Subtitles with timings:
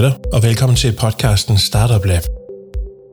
[0.00, 2.22] med dig, og velkommen til podcasten Startup Lab.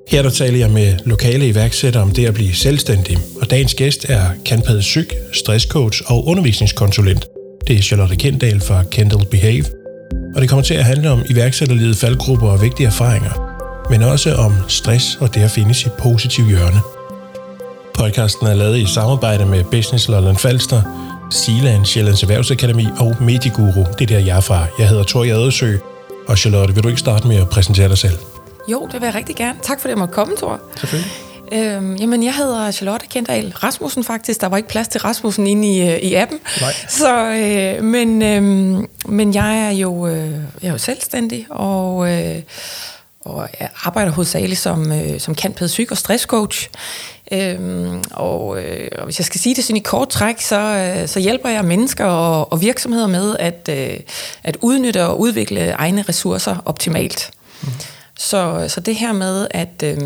[0.07, 4.05] Her der taler jeg med lokale iværksættere om det at blive selvstændig, og dagens gæst
[4.09, 7.25] er Kanpad Syk, stresscoach og undervisningskonsulent.
[7.67, 9.65] Det er Charlotte Kendal fra Kendall Behave,
[10.35, 13.59] og det kommer til at handle om iværksætterlivet faldgrupper og vigtige erfaringer,
[13.89, 16.79] men også om stress og det at finde sit positive hjørne.
[17.93, 20.81] Podcasten er lavet i samarbejde med Business Lolland Falster,
[21.31, 23.85] Sealand, Sjællands Erhvervsakademi og Mediguru.
[23.99, 24.65] Det er der, jeg er fra.
[24.79, 25.77] Jeg hedder Tor Jadesø,
[26.27, 28.17] og Charlotte, vil du ikke starte med at præsentere dig selv?
[28.67, 29.59] Jo, det vil jeg rigtig gerne.
[29.63, 30.59] Tak for det, at jeg måtte komme, Thor.
[30.79, 31.11] Selvfølgelig.
[31.51, 34.41] Øhm, jamen, jeg hedder Charlotte Kendal Rasmussen faktisk.
[34.41, 36.39] Der var ikke plads til Rasmussen inde i, øh, i appen.
[36.61, 36.73] Nej.
[36.89, 38.43] Så, øh, men, øh,
[39.05, 40.31] men jeg er jo, øh,
[40.61, 42.35] jeg er jo selvstændig, og, øh,
[43.21, 46.69] og jeg arbejder hovedsageligt som, øh, som kantpæd psyk og stresscoach.
[47.31, 51.07] Øhm, og, øh, og hvis jeg skal sige det sådan i kort træk, så, øh,
[51.07, 53.99] så hjælper jeg mennesker og, og virksomheder med at, øh,
[54.43, 57.31] at udnytte og udvikle egne ressourcer optimalt.
[57.61, 57.69] Mm.
[58.19, 59.97] Så, så det her med at, øh,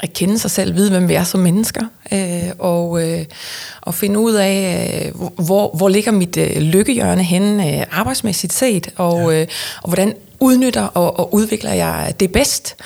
[0.00, 3.24] at kende sig selv, vide, hvem vi er som mennesker, øh, og, øh,
[3.80, 8.88] og finde ud af, øh, hvor, hvor ligger mit øh, lykkehjørne henne øh, arbejdsmæssigt set,
[8.96, 9.40] og, ja.
[9.40, 9.46] øh,
[9.82, 12.76] og hvordan udnytter og, og udvikler jeg det bedst,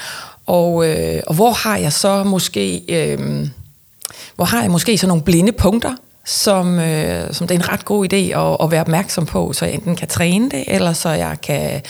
[0.51, 3.49] og, øh, og hvor har jeg så måske, øh,
[4.37, 7.85] hvor har jeg måske så nogle blinde punkter, som, øh, som det er en ret
[7.85, 11.09] god idé at, at være opmærksom på, så jeg enten kan træne det, eller så
[11.09, 11.83] jeg kan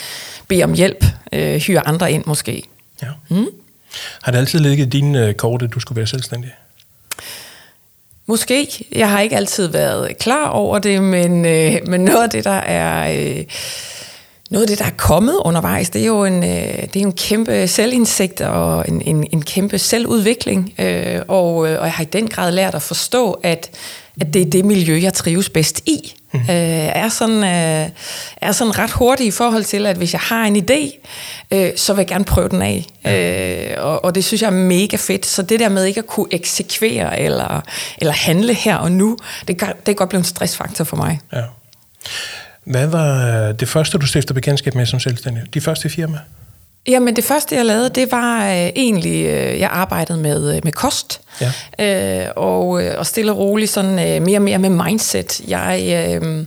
[0.47, 2.63] bede om hjælp, øh, hyre andre ind måske.
[3.01, 3.07] Ja.
[3.29, 3.47] Mm?
[4.21, 6.51] Har det altid ligget i dine øh, kort, at du skulle være selvstændig?
[8.25, 8.85] Måske.
[8.91, 12.51] Jeg har ikke altid været klar over det, men, øh, men noget af det, der
[12.51, 13.13] er...
[13.19, 13.43] Øh,
[14.51, 17.11] noget af det, der er kommet undervejs, det er jo en, øh, det er en
[17.11, 20.73] kæmpe selvindsigt og en, en, en kæmpe selvudvikling.
[20.79, 23.69] Øh, og, øh, og jeg har i den grad lært at forstå, at,
[24.21, 26.13] at det er det miljø, jeg trives bedst i.
[26.33, 26.39] Mm.
[26.39, 27.89] Øh, er, sådan, øh,
[28.41, 31.07] er sådan ret hurtig i forhold til, at hvis jeg har en idé,
[31.51, 32.85] øh, så vil jeg gerne prøve den af.
[33.05, 33.73] Ja.
[33.73, 35.25] Øh, og, og det synes jeg er mega fedt.
[35.25, 37.61] Så det der med ikke at kunne eksekvere eller,
[37.97, 39.17] eller handle her og nu,
[39.47, 41.19] det, det kan godt blive en stressfaktor for mig.
[41.33, 41.41] Ja.
[42.65, 45.43] Hvad var det første, du stiftede bekendtskab med som selvstændig?
[45.53, 46.17] De første firma?
[46.87, 50.71] Jamen det første, jeg lavede, det var øh, egentlig, øh, jeg arbejdede med, øh, med
[50.71, 51.21] kost.
[51.79, 52.23] Ja.
[52.23, 55.41] Øh, og, øh, og stille og roligt sådan øh, mere og mere med mindset.
[55.47, 55.81] Jeg...
[56.23, 56.45] Øh,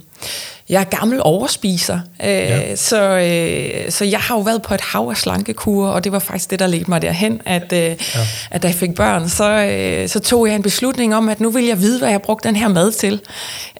[0.68, 2.76] jeg er gammel overspiser, øh, ja.
[2.76, 6.18] så, øh, så jeg har jo været på et hav af slankekur, og det var
[6.18, 7.96] faktisk det, der ledte mig derhen, at, øh, ja.
[8.50, 11.50] at da jeg fik børn, så, øh, så tog jeg en beslutning om, at nu
[11.50, 13.20] vil jeg vide, hvad jeg brugte den her mad til.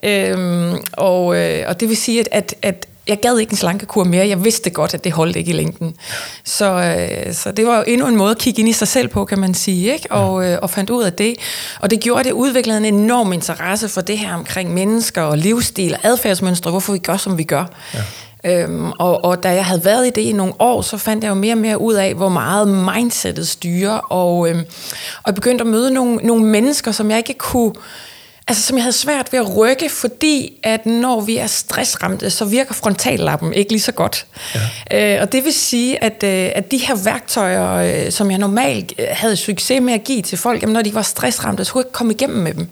[0.03, 4.03] Øh, og, øh, og det vil sige, at, at, at jeg gad ikke en slankekur
[4.03, 4.27] mere.
[4.27, 5.95] Jeg vidste godt, at det holdt ikke i længden.
[6.43, 9.07] Så, øh, så det var jo endnu en måde at kigge ind i sig selv
[9.07, 10.11] på, kan man sige, ikke?
[10.11, 11.35] Og, øh, og fandt ud af det.
[11.81, 15.37] Og det gjorde, at det udviklede en enorm interesse for det her omkring mennesker og
[15.37, 17.65] livsstil og adfærdsmønstre, hvorfor vi gør, som vi gør.
[17.93, 18.01] Ja.
[18.45, 21.29] Øhm, og, og da jeg havde været i det i nogle år, så fandt jeg
[21.29, 23.97] jo mere og mere ud af, hvor meget mindsetet styrer.
[23.97, 24.59] Og, øhm,
[25.17, 27.73] og jeg begyndte at møde nogle, nogle mennesker, som jeg ikke kunne
[28.47, 32.45] altså, som jeg havde svært ved at rykke, fordi at når vi er stressramte, så
[32.45, 34.25] virker frontallappen ikke lige så godt.
[34.91, 35.15] Ja.
[35.15, 38.93] Øh, og det vil sige, at, øh, at de her værktøjer, øh, som jeg normalt
[38.99, 41.79] øh, havde succes med at give til folk, jamen, når de var stressramte, så kunne
[41.81, 42.69] jeg ikke komme igennem med dem.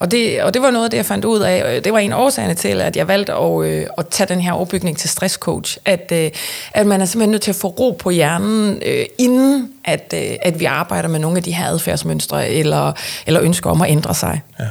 [0.00, 1.82] Og det, og det var noget af det, jeg fandt ud af.
[1.82, 4.52] Det var en af årsagerne til, at jeg valgte at, øh, at tage den her
[4.52, 5.78] overbygning til stresscoach.
[5.84, 6.30] At, øh,
[6.74, 10.36] at man er simpelthen nødt til at få ro på hjernen, øh, inden at, øh,
[10.42, 12.92] at vi arbejder med nogle af de her adfærdsmønstre, eller,
[13.26, 14.40] eller ønsker om at ændre sig.
[14.60, 14.64] Ja.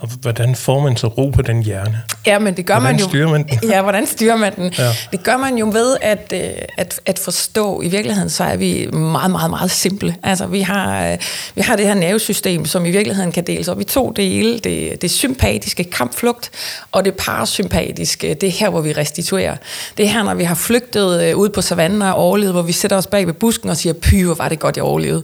[0.00, 2.02] Og hvordan får man så ro på den hjerne?
[2.26, 3.08] Ja, men det gør hvordan man jo...
[3.08, 3.70] styrer man den?
[3.70, 4.74] Ja, hvordan styrer man den?
[4.78, 4.92] Ja.
[5.12, 8.86] Det gør man jo ved at, øh, at, at forstå, i virkeligheden så er vi
[8.92, 10.16] meget, meget, meget simple.
[10.22, 11.18] Altså, vi har, øh,
[11.54, 14.58] vi har det her nervesystem, som i virkeligheden kan deles op i to dele.
[14.58, 16.50] Det, det sympatiske kampflugt,
[16.92, 19.56] og det parasympatiske, det er her, hvor vi restituerer.
[19.96, 22.72] Det er her, når vi har flygtet øh, ud på savannen og overlevet, hvor vi
[22.72, 25.22] sætter os bag ved busken og siger, py, hvor var det godt, jeg overlevede.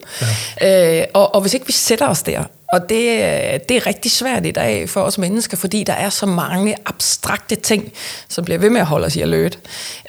[0.61, 1.01] Ja.
[1.01, 4.10] Øh, og, og hvis ikke vi sætter os der, og det, øh, det er rigtig
[4.10, 7.93] svært i dag for os mennesker, fordi der er så mange abstrakte ting,
[8.28, 9.59] som bliver ved med at holde os i alert.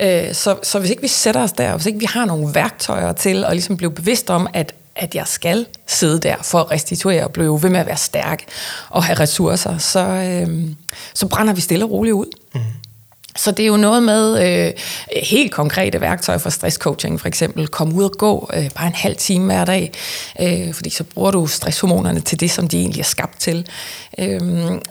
[0.02, 3.14] Øh, så, så hvis ikke vi sætter os der, hvis ikke vi har nogle værktøjer
[3.14, 7.24] til at ligesom blive bevidst om, at at jeg skal sidde der for at restituere
[7.24, 8.44] og blive ved med at være stærk
[8.90, 10.66] og have ressourcer, så, øh,
[11.14, 12.26] så brænder vi stille og roligt ud.
[12.56, 12.62] Mm.
[13.38, 14.74] Så det er jo noget med øh,
[15.24, 19.16] helt konkrete værktøjer for stresscoaching, for eksempel Kom ud og gå øh, bare en halv
[19.16, 19.92] time hver dag,
[20.42, 23.68] øh, fordi så bruger du stresshormonerne til det, som de egentlig er skabt til.
[24.20, 24.42] Øh,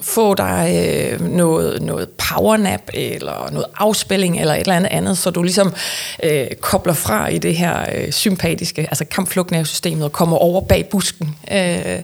[0.00, 5.30] få dig øh, noget, noget powernap, eller noget afspilling, eller et eller andet andet, så
[5.30, 5.74] du ligesom
[6.22, 11.36] øh, kobler fra i det her øh, sympatiske, altså kampflugtnervesystemet, og kommer over bag busken.
[11.52, 12.00] Øh,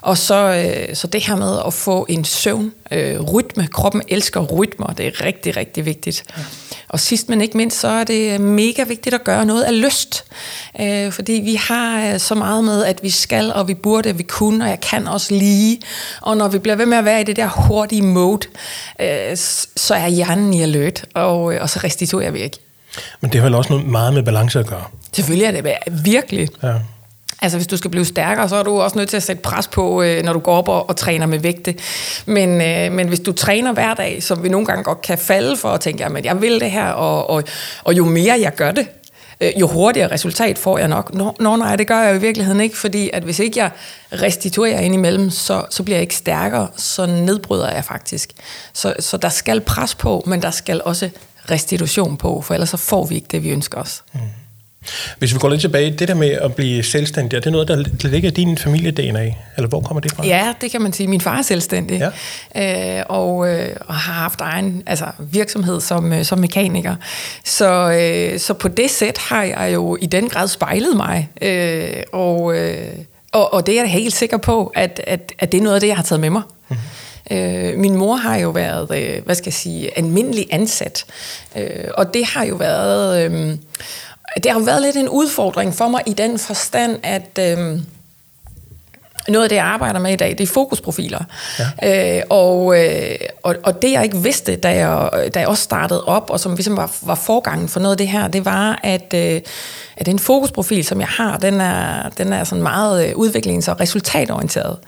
[0.00, 4.40] og så, øh, så det her med at få en søvn, øh, rytme, kroppen elsker
[4.40, 6.24] rytmer, det er rigtig, rigtig vigtigt.
[6.36, 6.42] Ja.
[6.88, 10.24] og sidst men ikke mindst, så er det mega vigtigt at gøre noget af lyst.
[10.80, 14.18] Øh, fordi vi har øh, så meget med, at vi skal, og vi burde, og
[14.18, 15.80] vi kunne, og jeg kan også lige.
[16.20, 18.48] Og når vi bliver ved med at være i det der hurtige mode,
[19.00, 19.36] øh,
[19.76, 22.58] så er hjernen i alert, og, øh, og så restituerer vi ikke.
[23.20, 24.84] Men det har vel også noget meget med balance at gøre?
[25.12, 25.74] Selvfølgelig er det
[26.04, 26.48] virkelig.
[26.62, 26.74] Ja.
[27.42, 29.68] Altså hvis du skal blive stærkere, så er du også nødt til at sætte pres
[29.68, 31.74] på, øh, når du går op og, og træner med vægte.
[32.26, 35.56] Men, øh, men hvis du træner hver dag, som vi nogle gange godt kan falde
[35.56, 37.42] for at tænke, at jeg vil det her, og, og,
[37.84, 38.86] og jo mere jeg gør det,
[39.40, 41.14] øh, jo hurtigere resultat får jeg nok.
[41.14, 43.70] Nå, nå nej, det gør jeg i virkeligheden ikke, fordi at hvis ikke jeg
[44.12, 48.32] restituerer indimellem, så, så bliver jeg ikke stærkere, så nedbryder jeg faktisk.
[48.72, 51.10] Så, så der skal pres på, men der skal også
[51.50, 54.02] restitution på, for ellers så får vi ikke det, vi ønsker os.
[54.12, 54.20] Mm.
[55.18, 58.08] Hvis vi går lidt tilbage, det der med at blive selvstændig, er det noget, der
[58.08, 59.34] ligger i din familie-DNA?
[59.56, 60.26] Eller hvor kommer det fra?
[60.26, 61.06] Ja, det kan man sige.
[61.06, 62.10] Min far er selvstændig,
[62.54, 62.98] ja.
[62.98, 66.96] øh, og, øh, og har haft egen altså, virksomhed som, øh, som mekaniker.
[67.44, 72.02] Så, øh, så på det sæt har jeg jo i den grad spejlet mig, øh,
[72.12, 72.88] og, øh,
[73.32, 75.80] og, og det er jeg helt sikker på, at, at, at det er noget af
[75.80, 76.42] det, jeg har taget med mig.
[76.68, 76.82] Mm-hmm.
[77.30, 81.04] Øh, min mor har jo været, øh, hvad skal jeg sige, almindelig ansat,
[81.56, 83.32] øh, og det har jo været...
[83.32, 83.56] Øh,
[84.36, 87.80] det har været lidt en udfordring for mig i den forstand, at øh,
[89.28, 91.24] noget af det, jeg arbejder med i dag, det er fokusprofiler.
[91.82, 92.18] Ja.
[92.18, 96.04] Øh, og, øh, og, og det, jeg ikke vidste, da jeg, da jeg også startede
[96.04, 99.14] op, og som ligesom var, var forgangen for noget af det her, det var, at,
[99.14, 99.40] øh,
[99.96, 103.80] at den fokusprofil, som jeg har, den er, den er sådan meget øh, udviklings- og
[103.80, 104.78] resultatorienteret.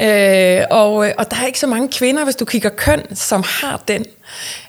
[0.00, 0.60] Ja.
[0.60, 3.80] Øh, og, og der er ikke så mange kvinder, hvis du kigger køn, som har
[3.88, 4.04] den.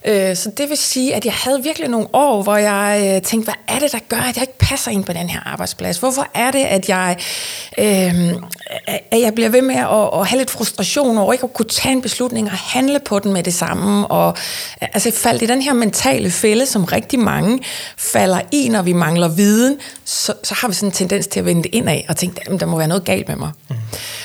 [0.05, 3.45] Øh, så det vil sige, at jeg havde virkelig nogle år, hvor jeg øh, tænkte,
[3.45, 5.97] hvad er det, der gør, at jeg ikke passer ind på den her arbejdsplads?
[5.97, 7.17] Hvorfor er det, at jeg,
[7.77, 8.33] øh,
[9.11, 11.93] at jeg bliver ved med at, at have lidt frustration over ikke at kunne tage
[11.93, 14.07] en beslutning og handle på den med det samme?
[14.07, 14.37] Og
[14.81, 17.59] altså faldt i den her mentale fælde, som rigtig mange
[17.97, 21.45] falder i, når vi mangler viden, så, så har vi sådan en tendens til at
[21.45, 23.51] vende det indad og tænke, at der må være noget galt med mig.
[23.69, 23.75] Mm.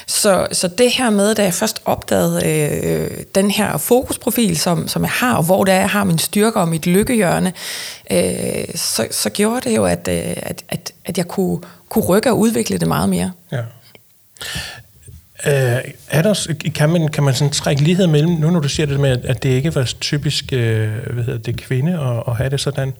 [0.06, 5.02] Så, så det her med, da jeg først opdagede øh, den her fokusprofil, som, som
[5.02, 7.52] jeg har, og hvor det er, jeg har min styrker og mit lykkehjørne,
[8.10, 12.30] øh, så, så gjorde det jo, at, øh, at, at, at jeg kunne, kunne rykke
[12.30, 13.32] og udvikle det meget mere.
[13.52, 13.60] Ja.
[15.46, 15.52] Uh,
[16.10, 19.00] er der, kan man, kan man sådan trække lighed mellem, nu når du siger det
[19.00, 22.60] med, at det ikke var typisk uh, hvad hedder det, kvinde at, at have det
[22.60, 22.92] sådan,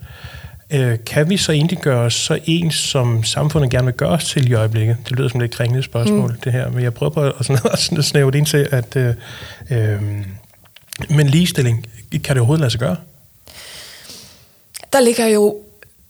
[0.75, 4.25] uh, kan vi så egentlig gøre os så ens, som samfundet gerne vil gøre os
[4.25, 4.97] til i øjeblikket?
[5.09, 6.41] Det lyder som et kringlet spørgsmål, mm.
[6.45, 9.77] det her, men jeg prøver på at, sådan, at snæve det ind til, at uh,
[9.77, 10.03] uh,
[11.11, 12.97] men ligestilling, kan det overhovedet lade sig gøre?
[14.93, 15.57] Der ligger jo,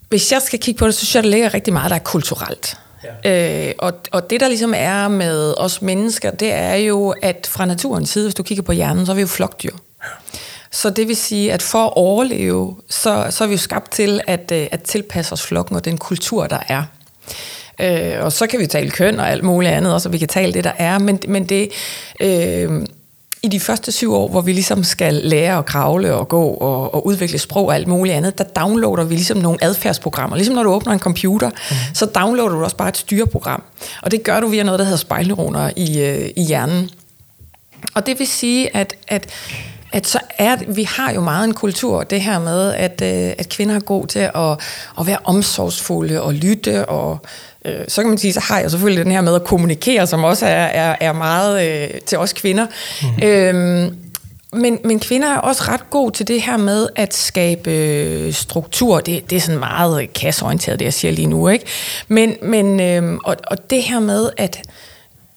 [0.09, 2.01] hvis jeg skal kigge på det, så synes jeg, der ligger rigtig meget, der er
[2.01, 2.77] kulturelt.
[3.25, 3.69] Ja.
[3.69, 7.67] Øh, og, og det, der ligesom er med os mennesker, det er jo, at fra
[7.67, 9.71] naturens side, hvis du kigger på hjernen, så er vi jo flokdyr.
[10.03, 10.09] Ja.
[10.71, 14.21] Så det vil sige, at for at overleve, så, så er vi jo skabt til
[14.27, 16.85] at, øh, at tilpasse os flokken og den kultur, der er.
[17.81, 20.29] Øh, og så kan vi tale køn og alt muligt andet, og så vi kan
[20.29, 21.71] tale det, der er, men, men det...
[22.21, 22.87] Øh,
[23.47, 26.95] i de første syv år, hvor vi ligesom skal lære at kravle og gå og,
[26.95, 30.37] og udvikle sprog og alt muligt andet, der downloader vi ligesom nogle adfærdsprogrammer.
[30.37, 31.77] Ligesom når du åbner en computer, mm.
[31.95, 33.63] så downloader du også bare et styreprogram.
[34.03, 36.91] Og det gør du via noget, der hedder spejlneuroner i, øh, i hjernen.
[37.95, 39.31] Og det vil sige, at, at
[39.93, 43.49] at så er vi har jo meget en kultur, det her med, at, øh, at
[43.49, 44.61] kvinder er gode til at,
[45.01, 47.19] at være omsorgsfulde og lytte og
[47.67, 50.25] øh, så kan man sige, så har jeg selvfølgelig den her med at kommunikere, som
[50.25, 52.67] også er, er, er meget øh, til os kvinder.
[53.03, 53.23] Mm-hmm.
[53.23, 53.97] Øhm,
[54.53, 59.01] men, men kvinder er også ret gode til det her med at skabe øh, struktur.
[59.01, 61.49] Det, det er sådan meget kasseorienteret, det jeg siger lige nu.
[61.49, 61.65] ikke.
[62.09, 64.63] Men, men øh, og, og det her med at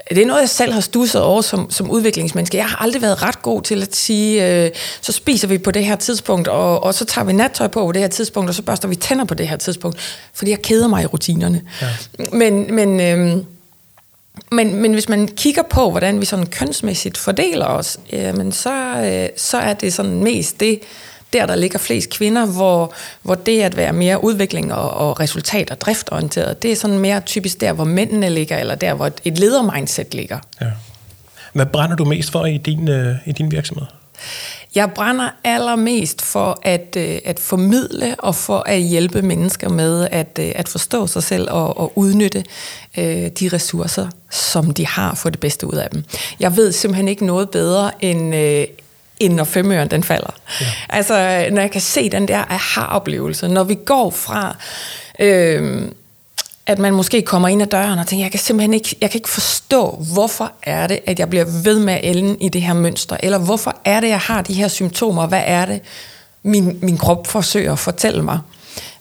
[0.09, 2.57] det er noget, jeg selv har stusset over som, som udviklingsmenneske.
[2.57, 5.85] Jeg har aldrig været ret god til at sige, øh, så spiser vi på det
[5.85, 8.61] her tidspunkt, og, og så tager vi nattøj på på det her tidspunkt, og så
[8.61, 9.99] børster vi tænder på det her tidspunkt,
[10.33, 11.61] fordi jeg keder mig i rutinerne.
[11.81, 11.87] Ja.
[12.31, 13.43] Men, men, øh,
[14.51, 18.73] men, men hvis man kigger på, hvordan vi sådan kønsmæssigt fordeler os, men så,
[19.05, 20.79] øh, så er det sådan mest det,
[21.33, 25.71] der, der ligger flest kvinder, hvor, hvor det at være mere udvikling og, og resultat-
[25.71, 29.39] og driftorienteret, det er sådan mere typisk der, hvor mændene ligger, eller der, hvor et
[29.39, 30.39] ledermindset ligger.
[30.61, 30.67] Ja.
[31.53, 33.85] Hvad brænder du mest for i din, øh, i din virksomhed?
[34.75, 40.39] Jeg brænder allermest for at, øh, at formidle og for at hjælpe mennesker med at,
[40.39, 42.43] øh, at forstå sig selv og, og udnytte
[42.97, 46.03] øh, de ressourcer, som de har, for det bedste ud af dem.
[46.39, 48.65] Jeg ved simpelthen ikke noget bedre end, øh,
[49.19, 50.33] end når femøren den falder.
[50.61, 50.65] Ja.
[50.89, 54.55] Altså, når jeg kan se den der aha-oplevelse, når vi går fra...
[55.19, 55.81] Øh,
[56.65, 59.17] at man måske kommer ind ad døren og tænker, jeg kan simpelthen ikke, jeg kan
[59.17, 63.17] ikke forstå, hvorfor er det, at jeg bliver ved med at i det her mønster,
[63.23, 65.81] eller hvorfor er det, jeg har de her symptomer, hvad er det?
[66.43, 68.39] min, min krop forsøger at fortælle mig.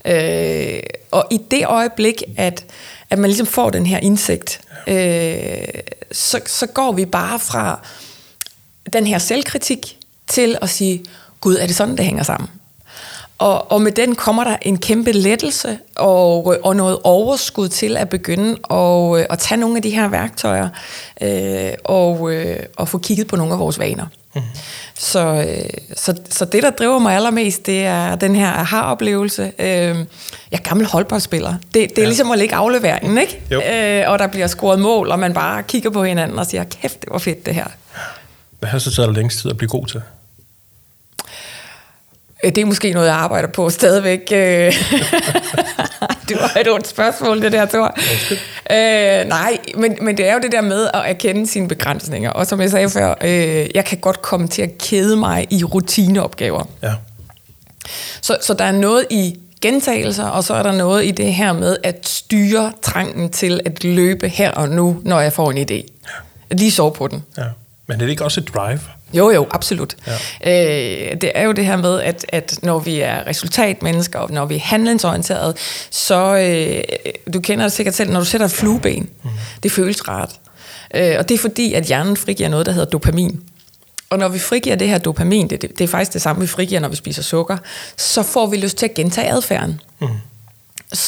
[0.04, 2.64] Øh, og i det øjeblik, at,
[3.10, 5.68] at man ligesom får den her indsigt, øh,
[6.12, 7.80] så, så går vi bare fra
[8.92, 9.97] den her selvkritik
[10.28, 11.04] til at sige,
[11.40, 12.50] Gud, er det sådan, det hænger sammen?
[13.38, 18.08] Og, og med den kommer der en kæmpe lettelse og, og noget overskud til at
[18.08, 20.68] begynde at, at tage nogle af de her værktøjer
[21.20, 24.06] øh, og, øh, og få kigget på nogle af vores vaner.
[24.34, 24.42] Mm.
[24.98, 29.52] Så, øh, så, så det, der driver mig allermest, det er den her aha-oplevelse.
[29.58, 29.96] Øh, jeg
[30.52, 31.52] er gammel holdboldspiller.
[31.52, 32.04] Det, det er ja.
[32.04, 34.02] ligesom at lægge afleveringen, ikke?
[34.02, 37.00] Øh, og der bliver scoret mål, og man bare kigger på hinanden og siger, kæft,
[37.00, 37.66] det var fedt det her.
[38.58, 40.02] Hvad har så taget dig længst tid at blive god til?
[42.44, 44.20] Øh, det er måske noget, jeg arbejder på stadigvæk.
[44.32, 44.38] Øh.
[46.28, 47.96] det var et ondt spørgsmål, det der, Thor.
[48.70, 52.30] Øh, nej, men, men det er jo det der med at erkende sine begrænsninger.
[52.30, 55.64] Og som jeg sagde før, øh, jeg kan godt komme til at kede mig i
[55.64, 56.64] rutineopgaver.
[56.82, 56.94] Ja.
[58.20, 61.52] Så, så der er noget i gentagelser, og så er der noget i det her
[61.52, 65.74] med at styre trangen til at løbe her og nu, når jeg får en idé.
[65.74, 66.56] Ja.
[66.56, 67.22] Lige sove på den.
[67.38, 67.44] Ja.
[67.86, 68.80] Men er det ikke også et drive?
[69.14, 69.96] Jo, jo, absolut.
[70.06, 71.10] Ja.
[71.10, 74.46] Øh, det er jo det her med, at, at når vi er resultatmennesker, og når
[74.46, 75.54] vi er handlingsorienterede,
[75.90, 76.82] så, øh,
[77.32, 79.30] du kender det sikkert selv, når du sætter flueben, mm.
[79.62, 80.30] det føles rart.
[80.94, 83.40] Øh, og det er fordi, at hjernen frigiver noget, der hedder dopamin.
[84.10, 86.46] Og når vi frigiver det her dopamin, det, det, det er faktisk det samme, vi
[86.46, 87.56] frigiver, når vi spiser sukker,
[87.96, 89.80] så får vi lyst til at gentage adfærden.
[90.00, 90.08] Mm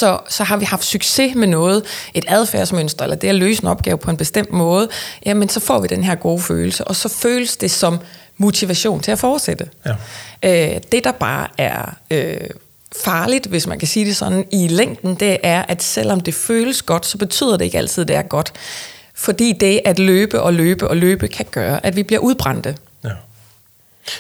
[0.01, 1.83] så, så har vi haft succes med noget,
[2.15, 4.89] et adfærdsmønster, eller det at løse en opgave på en bestemt måde,
[5.27, 7.99] jamen så får vi den her gode følelse, og så føles det som
[8.37, 9.69] motivation til at fortsætte.
[9.87, 10.75] Ja.
[10.75, 12.37] Øh, det, der bare er øh,
[13.05, 16.83] farligt, hvis man kan sige det sådan, i længden, det er, at selvom det føles
[16.83, 18.53] godt, så betyder det ikke altid, at det er godt.
[19.15, 22.77] Fordi det at løbe og løbe og løbe kan gøre, at vi bliver udbrændte.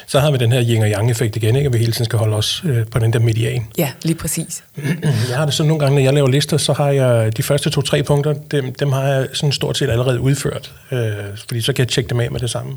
[0.06, 1.66] Så har vi den her yin og yang effekt igen, ikke?
[1.66, 3.66] at vi hele tiden skal holde os øh, på den der median.
[3.78, 4.64] Ja, lige præcis.
[5.28, 7.70] jeg har det sådan nogle gange, når jeg laver lister, så har jeg de første
[7.70, 11.12] to-tre punkter, dem, dem har jeg sådan stort set allerede udført, øh,
[11.48, 12.76] fordi så kan jeg tjekke dem af med det samme.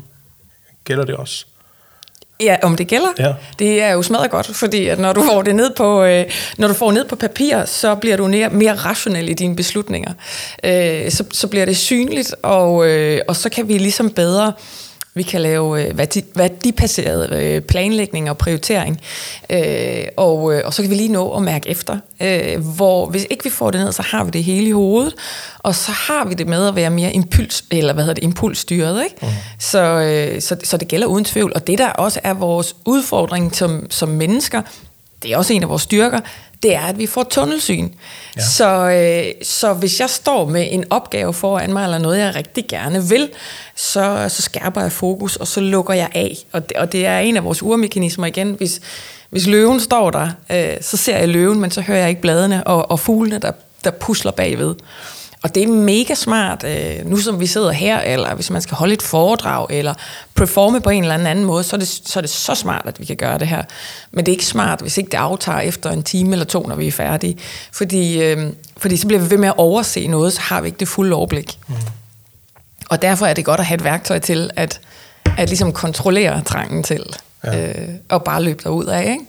[0.84, 1.46] Gælder det også?
[2.40, 3.08] Ja, om det gælder.
[3.18, 3.32] Ja.
[3.58, 6.24] Det er jo smadret godt, fordi at når du får det ned på, øh,
[6.58, 10.12] når du får ned på papir, så bliver du mere, mere rationel i dine beslutninger.
[10.64, 14.52] Øh, så, så bliver det synligt, og, øh, og så kan vi ligesom bedre
[15.14, 19.00] vi kan lave øh, værdi, værdibaseret øh, planlægning og prioritering,
[19.50, 21.98] øh, og, øh, og så kan vi lige nå at mærke efter.
[22.22, 25.14] Øh, hvor hvis ikke vi får det ned, så har vi det hele i hovedet,
[25.58, 29.04] og så har vi det med at være mere impuls, eller hvad hedder det, impulsstyret.
[29.04, 29.16] Ikke?
[29.22, 29.28] Mm.
[29.58, 31.52] Så, øh, så, så det gælder uden tvivl.
[31.54, 34.62] Og det der også er vores udfordring som, som mennesker,
[35.24, 36.20] det er også en af vores styrker,
[36.62, 37.88] det er, at vi får tunnelsyn.
[38.36, 38.42] Ja.
[38.42, 42.64] Så, øh, så hvis jeg står med en opgave foran mig, eller noget, jeg rigtig
[42.68, 43.30] gerne vil,
[43.76, 46.36] så, så skærper jeg fokus, og så lukker jeg af.
[46.52, 48.54] Og det, og det er en af vores urmekanismer igen.
[48.58, 48.80] Hvis,
[49.30, 52.66] hvis løven står der, øh, så ser jeg løven, men så hører jeg ikke bladene
[52.66, 53.52] og, og fuglene, der,
[53.84, 54.74] der pusler bagved.
[55.44, 58.76] Og det er mega smart, øh, nu som vi sidder her, eller hvis man skal
[58.76, 59.94] holde et foredrag, eller
[60.34, 63.00] performe på en eller anden måde, så er, det, så er det så smart, at
[63.00, 63.62] vi kan gøre det her.
[64.10, 66.74] Men det er ikke smart, hvis ikke det aftager efter en time eller to, når
[66.74, 67.36] vi er færdige.
[67.72, 70.78] Fordi, øh, fordi så bliver vi ved med at overse noget, så har vi ikke
[70.78, 71.58] det fulde overblik.
[71.68, 71.74] Mm.
[72.90, 74.80] Og derfor er det godt at have et værktøj til at,
[75.38, 77.04] at ligesom kontrollere trangen til
[77.44, 77.68] ja.
[77.68, 79.02] øh, og bare løbe derud af.
[79.02, 79.24] Ikke?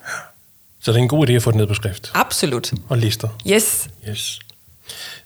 [0.82, 2.12] Så det er en god idé at få det ned på skrift?
[2.14, 2.74] Absolut.
[2.90, 3.28] Og lister?
[3.48, 3.88] Yes.
[4.10, 4.40] yes.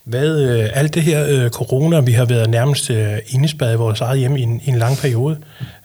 [0.03, 4.01] Hvad, øh, alt det her øh, corona, vi har været nærmest øh, indespærret i vores
[4.01, 5.38] eget hjem i en, i en lang periode,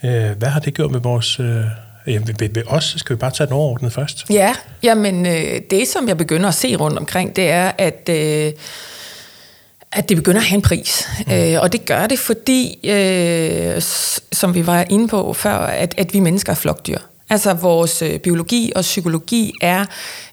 [0.04, 1.40] øh, hvad har det gjort med vores...
[1.40, 1.64] Øh,
[2.06, 4.24] ved, ved os, skal vi bare tage den overordnet først?
[4.30, 8.08] Ja, jamen øh, det som jeg begynder at se rundt omkring, det er, at...
[8.08, 8.52] Øh,
[9.96, 11.08] at det begynder at have en pris.
[11.26, 11.32] Mm.
[11.32, 13.82] Øh, og det gør det, fordi, øh,
[14.32, 16.98] som vi var inde på før, at, at vi mennesker er flokdyr.
[17.30, 19.84] Altså vores øh, biologi og psykologi er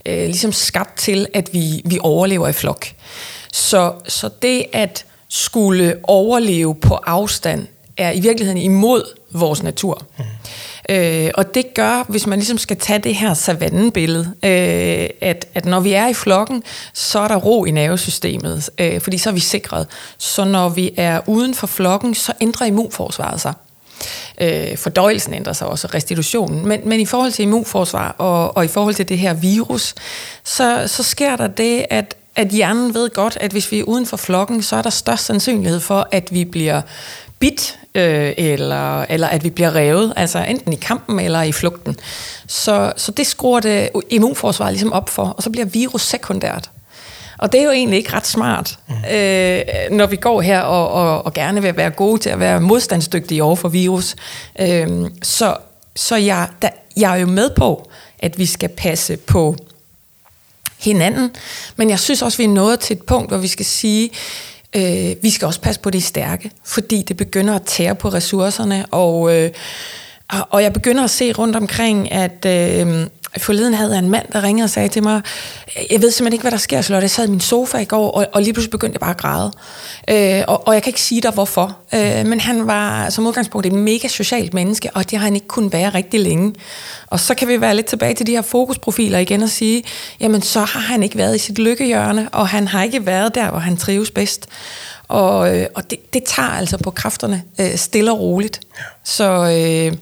[0.05, 2.85] øh, ligesom skabt til, at vi, vi overlever i flok.
[3.51, 7.67] Så, så det at skulle overleve på afstand,
[7.97, 10.01] er i virkeligheden imod vores natur.
[10.17, 10.23] Mm.
[10.89, 15.65] Øh, og det gør, hvis man ligesom skal tage det her savannebillede, øh, at, at
[15.65, 19.33] når vi er i flokken, så er der ro i nervesystemet, øh, fordi så er
[19.33, 19.87] vi sikret.
[20.17, 23.53] Så når vi er uden for flokken, så ændrer immunforsvaret sig.
[24.41, 26.67] Øh, fordøjelsen ændrer sig også, restitutionen.
[26.67, 29.95] Men, men i forhold til immunforsvar og, og i forhold til det her virus,
[30.43, 34.05] så, så sker der det, at, at hjernen ved godt, at hvis vi er uden
[34.05, 36.81] for flokken, så er der størst sandsynlighed for, at vi bliver
[37.39, 41.95] bit, øh, eller, eller at vi bliver revet, altså enten i kampen eller i flugten.
[42.47, 46.69] Så, så det skruer det immunforsvaret ligesom op for, og så bliver virus sekundært.
[47.37, 48.95] Og det er jo egentlig ikke ret smart, mm.
[48.95, 49.61] øh,
[49.91, 53.43] når vi går her og, og, og gerne vil være gode til at være modstandsdygtige
[53.43, 54.15] over for virus.
[54.59, 55.55] Øh, så
[55.95, 59.55] så jeg, der, jeg er jo med på, at vi skal passe på
[60.81, 61.31] hinanden.
[61.75, 64.09] Men jeg synes også, vi er nået til et punkt, hvor vi skal sige,
[64.75, 68.85] øh, vi skal også passe på de stærke, fordi det begynder at tære på ressourcerne,
[68.91, 69.51] og, øh,
[70.49, 73.07] og jeg begynder at se rundt omkring, at øh,
[73.37, 75.21] Forleden havde jeg en mand, der ringede og sagde til mig,
[75.91, 77.03] jeg ved simpelthen ikke, hvad der sker, Charlotte.
[77.03, 79.17] Jeg sad i min sofa i går, og, og lige pludselig begyndte jeg bare at
[79.17, 79.51] græde.
[80.09, 81.77] Øh, og, og jeg kan ikke sige dig, hvorfor.
[81.93, 85.47] Øh, men han var som udgangspunkt et mega socialt menneske, og det har han ikke
[85.47, 86.53] kunnet være rigtig længe.
[87.07, 89.83] Og så kan vi være lidt tilbage til de her fokusprofiler igen og sige,
[90.19, 93.49] jamen så har han ikke været i sit lykkehjørne, og han har ikke været der,
[93.49, 94.47] hvor han trives bedst.
[95.11, 98.59] Og, øh, og det, det tager altså på kræfterne øh, stille og roligt.
[98.77, 98.83] Ja.
[99.03, 99.97] Så, øh,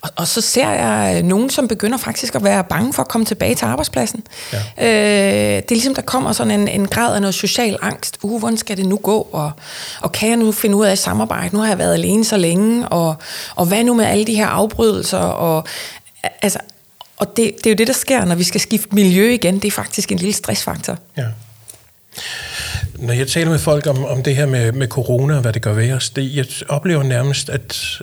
[0.00, 3.24] og, og så ser jeg nogen, som begynder faktisk at være bange for at komme
[3.24, 4.22] tilbage til arbejdspladsen.
[4.52, 4.58] Ja.
[4.58, 8.18] Øh, det er ligesom, der kommer sådan en, en grad af noget social angst.
[8.22, 9.28] Uh, hvordan skal det nu gå?
[9.32, 9.52] Og,
[10.00, 11.56] og kan jeg nu finde ud af samarbejde?
[11.56, 12.88] Nu har jeg været alene så længe.
[12.88, 13.16] Og,
[13.54, 15.18] og hvad nu med alle de her afbrydelser?
[15.18, 15.64] Og,
[16.42, 16.58] altså,
[17.16, 19.54] og det, det er jo det, der sker, når vi skal skifte miljø igen.
[19.54, 20.98] Det er faktisk en lille stressfaktor.
[21.16, 21.26] Ja.
[23.00, 25.62] Når jeg taler med folk om, om det her med, med corona og hvad det
[25.62, 28.00] gør ved os, det, jeg oplever nærmest, at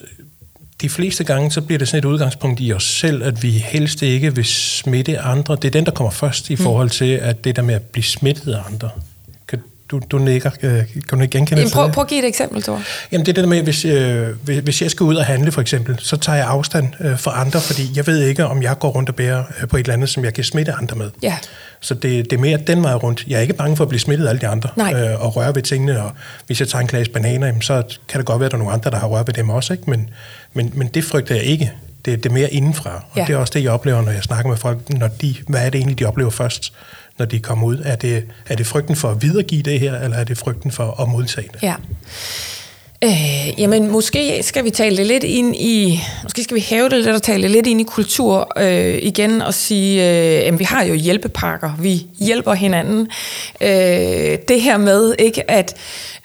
[0.81, 4.01] de fleste gange, så bliver det sådan et udgangspunkt i os selv, at vi helst
[4.01, 5.55] ikke vil smitte andre.
[5.55, 6.61] Det er den, der kommer først i mm.
[6.61, 8.89] forhold til, at det der med at blive smittet af andre.
[9.91, 10.49] Du, du nikker.
[10.49, 11.71] Kan du ikke genkende det?
[11.71, 12.81] Prøv, prøv at give et eksempel, Thor.
[13.11, 15.61] Jamen det er det der med, hvis, øh, hvis jeg skal ud og handle for
[15.61, 18.89] eksempel, så tager jeg afstand øh, fra andre, fordi jeg ved ikke, om jeg går
[18.89, 21.11] rundt og bærer øh, på et eller andet, som jeg kan smitte andre med.
[21.23, 21.37] Ja.
[21.79, 23.25] Så det, det er mere den vej rundt.
[23.27, 25.55] Jeg er ikke bange for at blive smittet af alle de andre øh, og røre
[25.55, 26.01] ved tingene.
[26.01, 26.11] Og
[26.47, 28.73] hvis jeg tager en klasse bananer, så kan det godt være, at der er nogle
[28.73, 29.73] andre, der har rørt ved dem også.
[29.73, 29.89] Ikke?
[29.89, 30.09] Men,
[30.53, 31.71] men, men det frygter jeg ikke.
[32.05, 33.03] Det, det er mere indenfra.
[33.11, 33.25] Og ja.
[33.27, 34.89] det er også det, jeg oplever, når jeg snakker med folk.
[34.89, 36.73] Når de, hvad er det egentlig, de oplever først,
[37.19, 37.81] når de kommer ud?
[37.85, 41.01] Er det, er det frygten for at videregive det her, eller er det frygten for
[41.01, 41.63] at modtage det?
[41.63, 41.75] Ja.
[43.03, 47.03] Øh, jamen, måske skal vi tale det lidt ind i, måske skal vi hæve det
[47.03, 50.63] lidt og tale det lidt ind i kultur øh, igen og sige, øh, at vi
[50.63, 53.07] har jo hjælpepakker, vi hjælper hinanden.
[53.61, 55.75] Øh, det her med ikke at,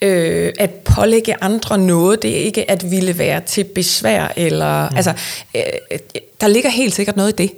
[0.03, 4.97] øh, at pålægge andre noget, det er ikke at ville være til besvær, eller, mm.
[4.97, 5.13] altså,
[5.55, 5.63] øh,
[6.41, 7.53] der ligger helt sikkert noget i det.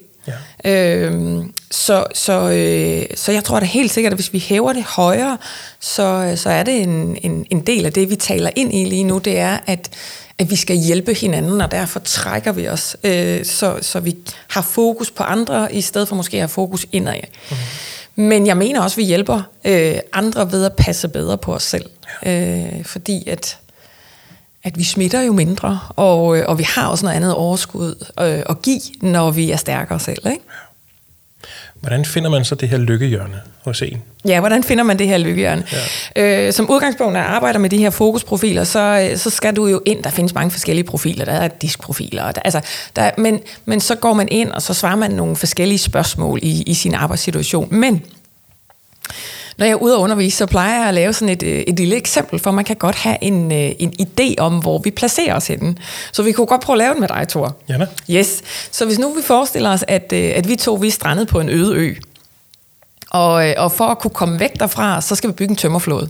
[0.64, 0.70] Ja.
[0.70, 4.84] Øhm, så, så, øh, så jeg tror da helt sikkert, at hvis vi hæver det
[4.84, 5.38] højere,
[5.80, 9.04] så, så er det en, en, en del af det, vi taler ind i lige
[9.04, 9.90] nu, det er, at,
[10.38, 14.16] at vi skal hjælpe hinanden, og derfor trækker vi os, øh, så, så vi
[14.48, 17.20] har fokus på andre, i stedet for måske at have fokus indad.
[17.50, 17.56] Mm.
[18.16, 21.62] Men jeg mener også, at vi hjælper øh, andre ved at passe bedre på os
[21.62, 21.86] selv.
[22.24, 22.58] Ja.
[22.58, 23.58] Øh, fordi at
[24.66, 28.42] at vi smitter jo mindre, og, øh, og vi har også noget andet overskud øh,
[28.48, 30.26] at give, når vi er stærkere selv.
[30.26, 30.44] Ikke?
[31.84, 34.02] Hvordan finder man så det her lykkehjørne hos en?
[34.24, 35.64] Ja, hvordan finder man det her lykkehjørne?
[36.16, 36.46] Ja.
[36.46, 39.66] Øh, som udgangspunkt, når jeg arbejder med de her fokusprofiler, så, øh, så skal du
[39.66, 40.02] jo ind.
[40.02, 41.24] Der findes mange forskellige profiler.
[41.24, 42.32] Der er diskprofiler.
[42.32, 42.60] Der, altså,
[42.96, 46.62] der, men, men så går man ind, og så svarer man nogle forskellige spørgsmål i,
[46.62, 47.68] i sin arbejdssituation.
[47.70, 48.02] Men
[49.58, 51.78] når jeg er ude og undervise, så plejer jeg at lave sådan et, øh, et
[51.78, 55.36] lille eksempel, for man kan godt have en, øh, en idé om, hvor vi placerer
[55.36, 55.74] os henne.
[56.12, 57.56] Så vi kunne godt prøve at lave den med dig, Thor.
[57.68, 57.86] Ja, da.
[58.10, 58.42] Yes.
[58.70, 61.40] Så hvis nu vi forestiller os, at, øh, at vi to vi er strandet på
[61.40, 61.94] en øde ø,
[63.10, 66.08] og, og for at kunne komme væk derfra, så skal vi bygge en tømmerflåde.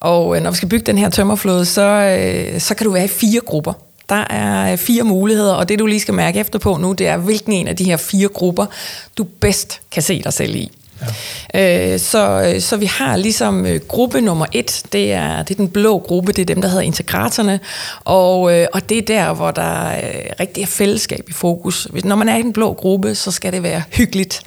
[0.00, 2.18] Og når vi skal bygge den her tømmerflåde, så,
[2.58, 3.72] så kan du være i fire grupper.
[4.08, 7.16] Der er fire muligheder, og det du lige skal mærke efter på nu, det er,
[7.16, 8.66] hvilken en af de her fire grupper,
[9.18, 10.77] du bedst kan se dig selv i.
[11.54, 11.92] Ja.
[11.92, 15.68] Øh, så, så vi har ligesom øh, gruppe nummer et, det er, det er den
[15.68, 17.60] blå gruppe, det er dem, der hedder integratorerne,
[18.04, 21.88] og, øh, og det er der, hvor der er rigtig er fællesskab i fokus.
[22.04, 24.42] Når man er i den blå gruppe, så skal det være hyggeligt.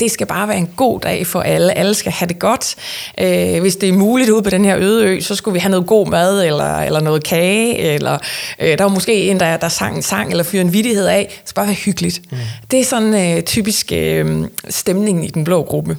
[0.00, 1.78] Det skal bare være en god dag for alle.
[1.78, 2.74] Alle skal have det godt.
[3.60, 5.86] Hvis det er muligt ude på den her øde ø, så skulle vi have noget
[5.86, 8.18] god mad, eller, eller noget kage, eller
[8.58, 11.26] der var måske en, der, der sang en sang, eller fyrer en vidighed af.
[11.28, 12.20] Det skal bare være hyggeligt.
[12.30, 12.38] Mm.
[12.70, 15.96] Det er sådan uh, typisk uh, stemningen i den blå gruppe.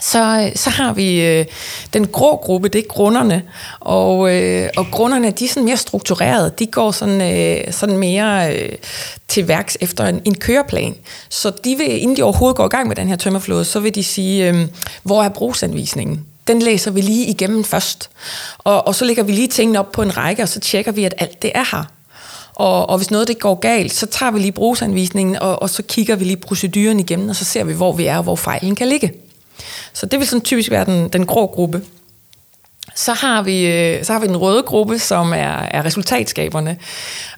[0.00, 1.46] Så, øh, så har vi øh,
[1.92, 3.42] den grå gruppe, det er grunderne,
[3.80, 8.56] og, øh, og grunderne de er sådan mere strukturerede, de går sådan, øh, sådan mere
[8.56, 8.72] øh,
[9.28, 10.94] til værks efter en, en køreplan.
[11.28, 13.94] Så de vil, inden de overhovedet går i gang med den her tømmerflåde, så vil
[13.94, 14.68] de sige, øh,
[15.02, 16.26] hvor er brugsanvisningen?
[16.46, 18.10] Den læser vi lige igennem først,
[18.58, 21.04] og, og så lægger vi lige tingene op på en række, og så tjekker vi,
[21.04, 21.84] at alt det er her.
[22.54, 25.82] Og, og hvis noget det går galt, så tager vi lige brugsanvisningen, og, og så
[25.82, 28.74] kigger vi lige proceduren igennem, og så ser vi, hvor vi er, og hvor fejlen
[28.74, 29.12] kan ligge.
[29.92, 31.82] Så det vil sådan typisk være den, den grå gruppe.
[32.94, 36.76] Så har, vi, øh, så har vi den røde gruppe, som er, er resultatskaberne.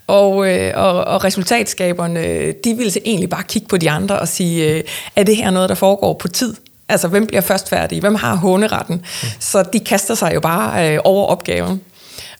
[0.07, 4.27] Og, øh, og, og resultatskaberne, de vil så egentlig bare kigge på de andre og
[4.27, 4.83] sige, øh,
[5.15, 6.55] er det her noget, der foregår på tid?
[6.89, 7.99] Altså, hvem bliver først færdig?
[7.99, 8.95] Hvem har håneretten?
[8.95, 9.29] Mm.
[9.39, 11.81] Så de kaster sig jo bare over opgaven.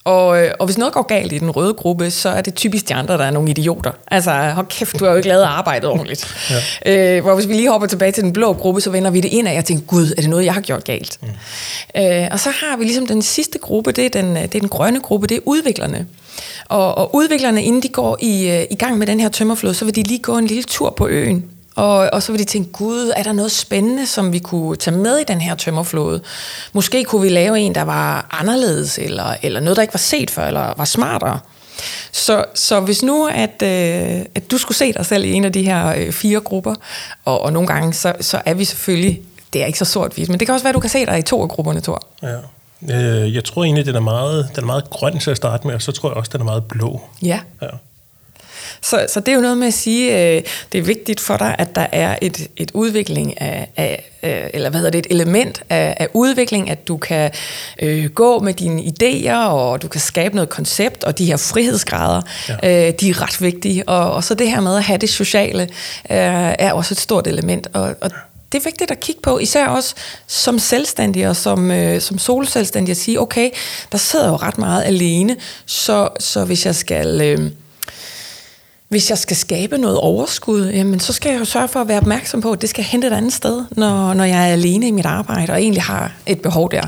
[0.06, 2.90] Og, øh, og hvis noget går galt i den røde gruppe, så er det typisk
[2.90, 3.92] de andre, der er nogle idioter.
[4.08, 6.36] Altså, hold kæft, du har jo ikke lavet arbejdet ordentligt.
[6.86, 7.18] ja.
[7.18, 9.30] øh, hvor hvis vi lige hopper tilbage til den blå gruppe, så vender vi det
[9.30, 11.18] ind af og tænker, gud, er det noget, jeg har gjort galt?
[11.22, 12.02] Mm.
[12.02, 14.70] Øh, og så har vi ligesom den sidste gruppe, det er den, det er den
[14.70, 16.08] grønne gruppe, det er udviklerne.
[16.66, 19.86] Og, og udviklerne, inden de går i, øh, i gang med den her tømmerflod, så
[19.86, 21.46] vil de lige gå en lille tur på øen.
[21.76, 24.98] Og, og så vil de tænke, gud, er der noget spændende, som vi kunne tage
[24.98, 26.22] med i den her tømmerflåde?
[26.74, 30.32] Måske kunne vi lave en, der var anderledes, eller, eller noget, der ikke var set
[30.32, 31.40] før, eller var smartere.
[32.12, 35.54] Så, så hvis nu, at, øh, at du skulle se dig selv i en af
[35.54, 36.76] de her øh, fire grupper,
[37.26, 39.22] og, og nogle gange, så, så er vi selvfølgelig,
[39.54, 41.20] det er ikke så sort-hvidt, men det kan også være, at du kan se dig
[41.20, 42.08] i to af grupperne, Thor.
[42.24, 42.38] Ja.
[42.90, 45.76] Øh, jeg tror egentlig, den er, meget, den er meget grøn til at starte med,
[45.76, 47.02] og så tror jeg også, den er meget blå.
[47.22, 47.40] Ja.
[47.62, 47.68] ja.
[48.82, 51.56] Så, så det er jo noget med at sige, øh, det er vigtigt for dig,
[51.58, 55.98] at der er et, et udvikling af, af eller hvad hedder det, et element af,
[56.00, 57.32] af udvikling, at du kan
[57.82, 62.22] øh, gå med dine idéer, og du kan skabe noget koncept, og de her frihedsgrader,
[62.50, 62.88] ja.
[62.88, 63.90] øh, de er ret vigtige.
[63.90, 65.70] Og, og så det her med at have det sociale, øh,
[66.60, 67.68] er også et stort element.
[67.74, 68.12] Og, og
[68.52, 69.96] det er vigtigt at kigge på, især også
[70.28, 73.50] som selvstændig og som, øh, som solselvstændig, at sige, okay,
[73.92, 75.36] der sidder jo ret meget alene,
[75.66, 77.22] så, så hvis jeg skal...
[77.22, 77.52] Øh,
[78.96, 81.98] hvis jeg skal skabe noget overskud, jamen, så skal jeg jo sørge for at være
[81.98, 84.92] opmærksom på, at det skal hente et andet sted, når, når jeg er alene i
[84.92, 86.88] mit arbejde og egentlig har et behov der.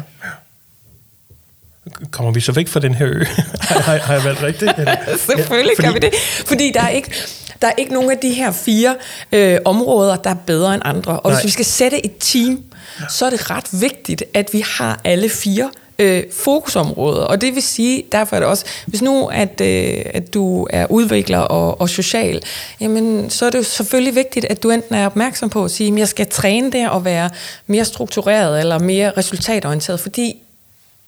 [2.12, 3.24] Kommer vi så væk fra den her ø?
[3.60, 4.72] har, har jeg valgt rigtigt?
[5.18, 5.94] Selvfølgelig ja, fordi...
[5.94, 6.14] kan vi det.
[6.46, 7.14] Fordi der er ikke,
[7.62, 8.96] der er ikke nogen af de her fire
[9.32, 11.20] øh, områder, der er bedre end andre.
[11.20, 11.40] Og Nej.
[11.40, 12.64] hvis vi skal sætte et team,
[13.10, 17.22] så er det ret vigtigt, at vi har alle fire øh, fokusområder.
[17.22, 20.92] Og det vil sige, derfor er det også, hvis nu at, øh, at du er
[20.92, 22.42] udvikler og, og social,
[22.80, 25.94] jamen så er det jo selvfølgelig vigtigt, at du enten er opmærksom på at sige,
[25.94, 27.30] at jeg skal træne der og være
[27.68, 30.44] mere struktureret eller mere resultatorienteret, fordi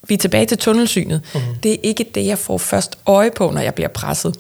[0.07, 1.21] vi er tilbage til tunnelsynet.
[1.33, 1.55] Mm-hmm.
[1.63, 4.35] Det er ikke det, jeg får først øje på, når jeg bliver presset.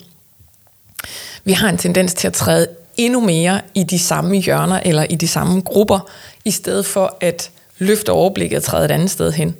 [1.43, 5.15] Vi har en tendens til at træde endnu mere i de samme hjørner eller i
[5.15, 6.09] de samme grupper,
[6.45, 9.55] i stedet for at løfte overblikket og træde et andet sted hen.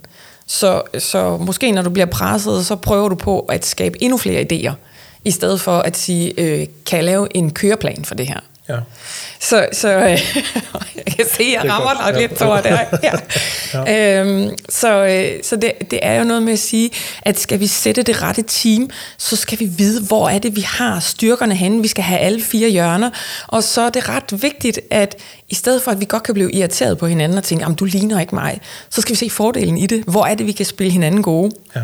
[0.52, 4.46] Så, så måske når du bliver presset, så prøver du på at skabe endnu flere
[4.52, 4.74] idéer,
[5.26, 8.40] i stedet for at sige, øh, kan jeg lave en køreplan for det her?
[8.70, 8.80] Ja.
[9.40, 10.10] Så, så øh,
[10.96, 12.80] jeg kan se, at jeg rammer dig lidt, Thor, der.
[13.04, 13.12] Ja.
[13.74, 14.20] ja.
[14.22, 17.68] Øhm, så øh, så det, det er jo noget med at sige, at skal vi
[17.68, 21.82] sætte det rette team, så skal vi vide, hvor er det, vi har styrkerne henne.
[21.82, 23.10] Vi skal have alle fire hjørner.
[23.48, 25.16] Og så er det ret vigtigt, at
[25.50, 28.20] i stedet for, at vi godt kan blive irriteret på hinanden og tænke, du ligner
[28.20, 30.04] ikke mig, så skal vi se fordelen i det.
[30.04, 31.52] Hvor er det, vi kan spille hinanden gode?
[31.76, 31.82] Ja.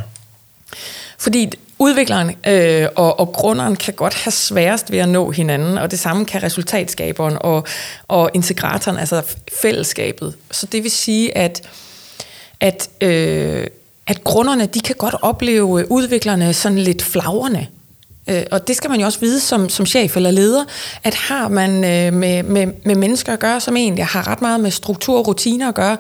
[1.18, 5.92] Fordi udvikleren øh, og, og grunderen kan godt have sværest ved at nå hinanden, og
[5.92, 7.68] det samme kan resultatskaberen og,
[8.08, 9.22] og integratoren, altså
[9.62, 10.36] fællesskabet.
[10.52, 11.62] Så det vil sige, at,
[12.60, 13.68] at, øh,
[14.08, 17.68] at grunderne, de kan godt opleve udviklerne sådan lidt flagrende.
[18.30, 20.64] Øh, og det skal man jo også vide som, som chef eller leder,
[21.04, 24.60] at har man øh, med, med, med mennesker at gøre, som egentlig har ret meget
[24.60, 25.98] med struktur og rutiner at gøre,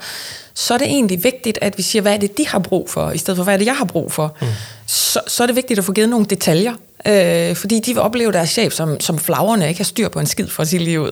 [0.55, 3.11] så er det egentlig vigtigt, at vi siger, hvad er det, de har brug for,
[3.11, 4.35] i stedet for, hvad er det, jeg har brug for.
[4.41, 4.47] Mm.
[4.87, 6.73] Så, så er det vigtigt at få givet nogle detaljer,
[7.07, 10.25] øh, fordi de vil opleve deres chef som, som flagrende, ikke har styr på en
[10.25, 11.11] skid sige lige ud.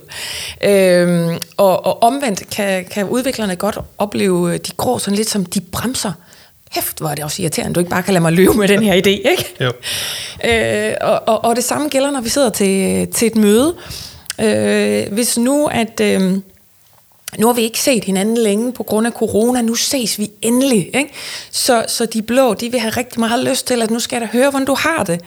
[0.64, 5.62] Øh, og, og omvendt kan, kan udviklerne godt opleve de grå sådan lidt som de
[5.62, 6.12] bremser.
[6.72, 8.84] Hæft, hvor er det også irriterende, du ikke bare kan lade mig løbe med den
[8.84, 9.56] her idé, ikke?
[9.66, 9.72] Jo.
[10.50, 13.76] Øh, og, og, og det samme gælder, når vi sidder til, til et møde.
[14.42, 16.00] Øh, hvis nu, at...
[16.02, 16.34] Øh,
[17.38, 20.90] nu har vi ikke set hinanden længe på grund af corona, nu ses vi endelig.
[20.96, 21.10] Ikke?
[21.52, 24.22] Så, så de blå, de vil have rigtig meget lyst til, at nu skal jeg
[24.22, 25.22] da høre, hvordan du har det.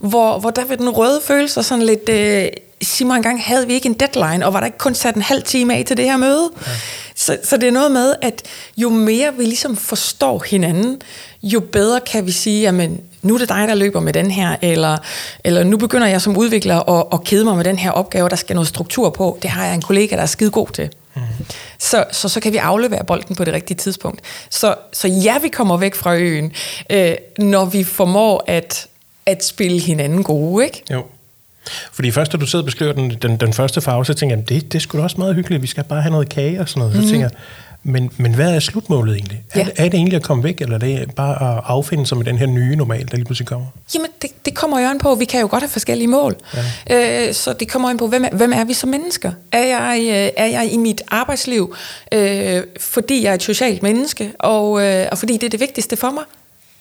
[0.00, 2.48] Hvor, hvor der vil den røde føle sig sådan lidt, øh,
[2.82, 5.22] sig mig engang, havde vi ikke en deadline, og var der ikke kun sat en
[5.22, 6.50] halv time af til det her møde?
[6.66, 6.70] Ja.
[7.14, 8.42] Så, så det er noget med, at
[8.76, 11.00] jo mere vi ligesom forstår hinanden,
[11.42, 14.56] jo bedre kan vi sige, jamen, nu er det dig, der løber med den her,
[14.62, 14.96] eller,
[15.44, 18.36] eller nu begynder jeg som udvikler at, at kede mig med den her opgave, der
[18.36, 19.38] skal noget struktur på.
[19.42, 20.90] Det har jeg en kollega, der er skide god til.
[21.20, 21.44] Mm.
[21.78, 24.20] Så, så, så kan vi aflevere bolden på det rigtige tidspunkt.
[24.50, 26.52] Så, så ja, vi kommer væk fra øen,
[26.90, 28.86] øh, når vi formår at,
[29.26, 30.82] at spille hinanden gode, ikke?
[30.90, 31.04] Jo.
[31.92, 34.48] Fordi først, da du sidder og beskriver den, den, den første farve, så tænker jeg,
[34.48, 36.94] det, det skulle også meget hyggeligt, vi skal bare have noget kage og sådan noget.
[36.94, 37.08] Så mm.
[37.08, 37.38] tænker jeg,
[37.88, 39.44] men, men hvad er slutmålet egentlig?
[39.54, 39.60] Ja.
[39.60, 42.18] Er, det, er det egentlig at komme væk, eller er det bare at affinde sig
[42.18, 43.66] med den her nye normal, der lige pludselig kommer?
[43.94, 46.36] Jamen, det, det kommer jo an på, vi kan jo godt have forskellige mål.
[46.88, 47.28] Ja.
[47.28, 49.32] Øh, så det kommer an på, hvem er, hvem er vi som mennesker?
[49.52, 51.74] Er jeg, øh, er jeg i mit arbejdsliv,
[52.12, 55.96] øh, fordi jeg er et socialt menneske, og, øh, og fordi det er det vigtigste
[55.96, 56.24] for mig?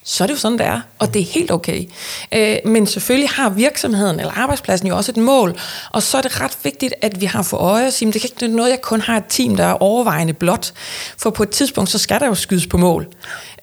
[0.09, 1.89] Så er det jo sådan, det er, og det er helt okay.
[2.31, 5.59] Øh, men selvfølgelig har virksomheden eller arbejdspladsen jo også et mål,
[5.91, 8.29] og så er det ret vigtigt, at vi har for øje at sige, det kan
[8.33, 10.71] ikke noget, jeg kun har et team, der er overvejende blot,
[11.17, 13.07] for på et tidspunkt, så skal der jo skydes på mål.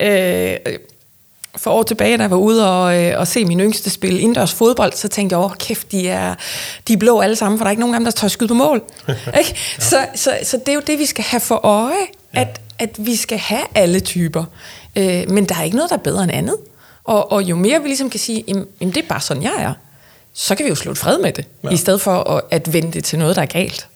[0.00, 0.56] Øh,
[1.56, 4.52] for år tilbage, da jeg var ude og, øh, og se min yngste spille indendørs
[4.52, 6.34] fodbold, så tænkte jeg, åh kæft, de er,
[6.88, 8.48] de er blå alle sammen, for der er ikke nogen af dem, der tør skyde
[8.48, 8.82] på mål.
[9.08, 9.20] ikke?
[9.38, 9.44] ja.
[9.78, 11.92] så, så, så det er jo det, vi skal have for øje,
[12.34, 12.40] ja.
[12.40, 14.44] at, at vi skal have alle typer.
[14.96, 16.56] Øh, men der er ikke noget, der er bedre end andet.
[17.04, 19.54] Og, og jo mere vi ligesom kan sige, jamen, jamen det er bare sådan, jeg
[19.58, 19.72] er,
[20.32, 21.70] så kan vi jo slutte fred med det, ja.
[21.70, 23.88] i stedet for at, at vende det til noget, der er galt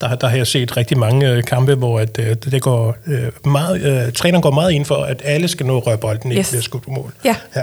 [0.00, 3.50] der, der har jeg set rigtig mange øh, kampe, hvor at, øh, det går, øh,
[3.52, 6.48] meget, øh, træneren går meget ind for, at alle skal nå røre bolden, ikke yes.
[6.48, 7.12] bliver skudt på mål.
[7.24, 7.36] Ja.
[7.56, 7.62] ja.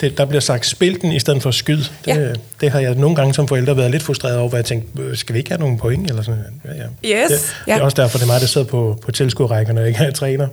[0.00, 1.76] Det, der bliver sagt, spil den i stedet for skyd.
[1.76, 2.32] Det, ja.
[2.60, 5.16] det har jeg nogle gange som forældre været lidt frustreret over, hvor jeg tænkte, øh,
[5.16, 6.10] skal vi ikke have nogen point?
[6.10, 6.44] Eller sådan.
[6.64, 6.70] Ja,
[7.04, 7.22] ja.
[7.22, 7.30] Yes.
[7.30, 7.74] Det, ja.
[7.74, 10.10] det er også derfor, det er mig, der sidder på, på tilskuerrækkerne, og ikke er
[10.10, 10.48] træner.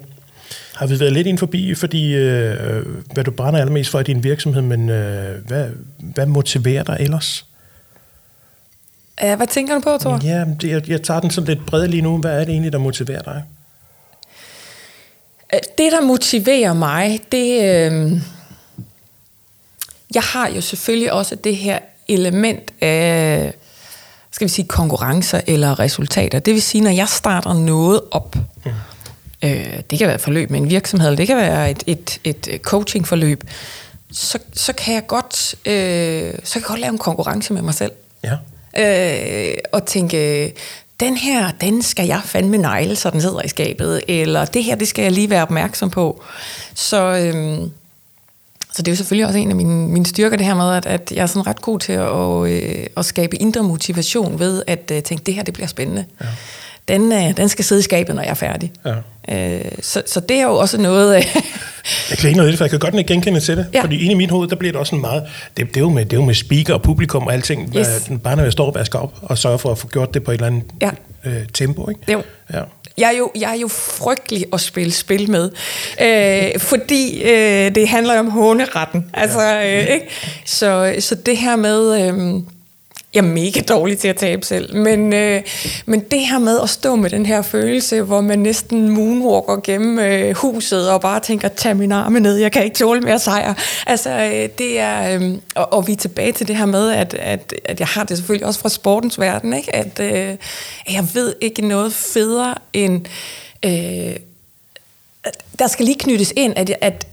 [0.75, 4.23] Har vi været lidt ind forbi, fordi øh, hvad du brænder allermest for i din
[4.23, 7.45] virksomhed, men øh, hvad, hvad motiverer dig ellers?
[9.21, 10.19] Ja, hvad tænker du på, Thor?
[10.23, 12.17] Ja, det, jeg, jeg tager den sådan lidt bred lige nu.
[12.17, 13.43] Hvad er det egentlig, der motiverer dig?
[15.53, 17.61] Øh, det, der motiverer mig, det...
[17.63, 18.21] Øh,
[20.15, 23.53] jeg har jo selvfølgelig også det her element af,
[24.31, 26.39] skal vi sige, konkurrencer eller resultater.
[26.39, 28.35] Det vil sige, når jeg starter noget op,
[28.65, 28.71] mm.
[29.45, 32.59] Øh, det kan være et forløb med en virksomhed, det kan være et, et, et
[32.61, 33.43] coachingforløb,
[34.11, 37.73] så, så kan jeg godt, øh, så kan jeg godt lave en konkurrence med mig
[37.73, 37.91] selv.
[38.23, 38.35] Ja
[38.77, 40.53] øh, og tænke,
[40.99, 44.75] den her, den skal jeg fandme negle, så den sidder i skabet, eller det her,
[44.75, 46.23] det skal jeg lige være opmærksom på.
[46.75, 47.59] Så, øh,
[48.73, 50.85] så det er jo selvfølgelig også en af mine, mine styrker, det her med, at,
[50.85, 54.63] at jeg er sådan ret god til at, at, øh, at skabe indre motivation ved
[54.67, 56.05] at uh, tænke, det her, det bliver spændende.
[56.21, 56.25] Ja.
[56.87, 58.71] Den, uh, den skal sidde i skabet, når jeg er færdig.
[58.85, 58.93] Ja.
[59.29, 61.17] Øh, så, så det er jo også noget...
[61.17, 61.35] Øh,
[62.09, 63.67] jeg griner lidt, for jeg kan godt ikke genkende til det.
[63.73, 63.81] Ja.
[63.81, 65.23] Fordi inde i mit hoved, der bliver det også en meget...
[65.57, 67.75] Det, det, er, jo med, det er jo med speaker og publikum og alting.
[67.77, 68.11] Yes.
[68.23, 70.31] Bare når jeg står og vasker op og sørger for at få gjort det på
[70.31, 70.91] et eller andet ja.
[71.25, 71.89] øh, tempo.
[71.89, 72.11] Ikke?
[72.11, 72.23] Jo.
[72.53, 72.61] Ja.
[72.97, 75.49] Jeg er, jo, jeg er jo frygtelig at spille spil med,
[76.01, 79.05] øh, fordi øh, det handler om håneretten.
[79.13, 80.07] Altså, øh, ikke?
[80.45, 82.07] Så, så det her med...
[82.07, 82.41] Øh,
[83.15, 85.41] jeg er mega dårlig til at tabe selv, men, øh,
[85.85, 89.99] men det her med at stå med den her følelse, hvor man næsten moonwalker gennem
[89.99, 93.53] øh, huset og bare tænker, tag min arme ned, jeg kan ikke tåle mere sejr.
[93.87, 97.13] Altså, øh, det er, øh, og, og vi er tilbage til det her med, at,
[97.13, 99.75] at, at jeg har det selvfølgelig også fra sportens verden, ikke?
[99.75, 100.37] At, øh,
[100.93, 103.05] jeg ved ikke noget federe end...
[103.65, 104.15] Øh,
[105.59, 107.07] der skal lige knyttes ind, at, at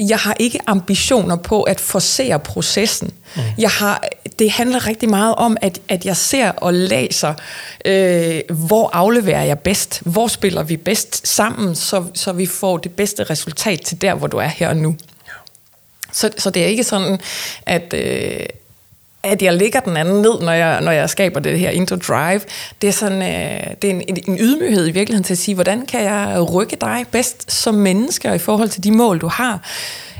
[0.00, 3.10] jeg har ikke ambitioner på at forsere processen.
[3.36, 3.42] Mm.
[3.58, 4.04] Jeg har,
[4.38, 7.34] det handler rigtig meget om, at, at jeg ser og læser,
[7.84, 12.92] øh, hvor afleverer jeg bedst, hvor spiller vi bedst sammen, så, så vi får det
[12.92, 14.96] bedste resultat til der, hvor du er her og nu.
[16.12, 17.18] Så, så det er ikke sådan,
[17.66, 17.94] at...
[17.94, 18.46] Øh,
[19.22, 22.40] at jeg ligger den anden ned, når jeg, når jeg skaber det her intro drive.
[22.82, 25.86] Det er, sådan, øh, det er en, en ydmyghed i virkeligheden til at sige, hvordan
[25.86, 29.60] kan jeg rykke dig bedst som menneske i forhold til de mål, du har.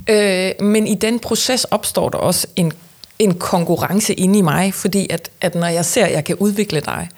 [0.08, 2.72] Øh, men i den proces opstår der også en
[3.18, 6.80] en konkurrence inde i mig, fordi at, at når jeg ser, at jeg kan udvikle
[6.80, 7.08] dig,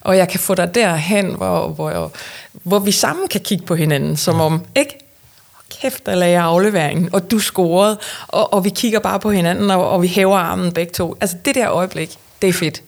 [0.00, 2.12] og jeg kan få dig derhen, hvor, hvor,
[2.52, 5.05] hvor vi sammen kan kigge på hinanden, som om, ikke?
[5.80, 9.90] Kæft, der lagde afleveringen, og du scorede, og, og vi kigger bare på hinanden, og,
[9.90, 11.16] og vi hæver armen begge to.
[11.20, 12.82] Altså det der øjeblik, det er fedt.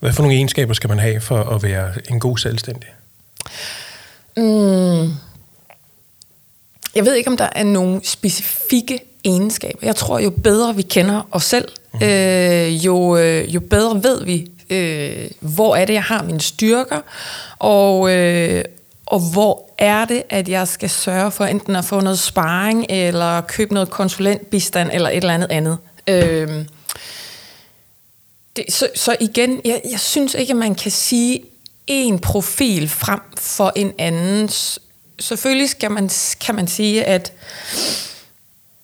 [0.00, 2.88] Hvad for nogle egenskaber skal man have for at være en god selvstændig?
[4.36, 5.10] Mm.
[6.94, 9.78] Jeg ved ikke, om der er nogle specifikke egenskaber.
[9.82, 12.02] Jeg tror, jo bedre vi kender os selv, mm.
[12.02, 17.00] øh, jo, øh, jo bedre ved vi, øh, hvor er det, jeg har mine styrker,
[17.58, 18.64] og, øh,
[19.12, 23.40] og hvor er det, at jeg skal sørge for enten at få noget sparring, eller
[23.40, 25.78] købe noget konsulentbistand, eller et eller andet andet.
[26.06, 26.68] Øhm,
[28.56, 31.44] det, så, så igen, jeg, jeg synes ikke, at man kan sige
[31.86, 34.50] en profil frem for en anden.
[35.20, 37.32] Selvfølgelig skal man, kan man sige, at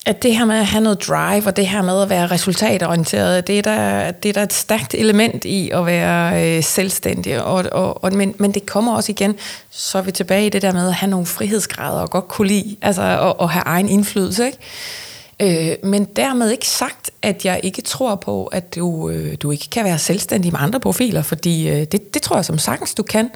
[0.08, 3.46] at det her med at have noget drive, og det her med at være resultatorienteret,
[3.46, 7.42] det er der, det er der et stærkt element i at være øh, selvstændig.
[7.42, 9.34] Og, og, og, men, men det kommer også igen,
[9.70, 12.48] så er vi tilbage i det der med at have nogle frihedsgrader og godt kunne
[12.48, 14.46] lide, altså at, have egen indflydelse.
[14.46, 15.70] Ikke?
[15.70, 19.68] Øh, men dermed ikke sagt, at jeg ikke tror på, at du, øh, du ikke
[19.70, 23.02] kan være selvstændig med andre profiler, fordi øh, det, det tror jeg som sagtens, du
[23.02, 23.30] kan.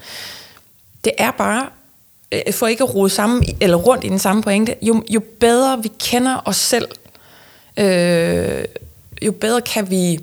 [1.04, 1.66] Det er bare
[2.32, 5.82] øh, for ikke at rode sammen, eller rundt i den samme pointe, jo, jo bedre
[5.82, 6.88] vi kender os selv,
[7.76, 8.64] øh,
[9.22, 10.18] jo bedre kan vi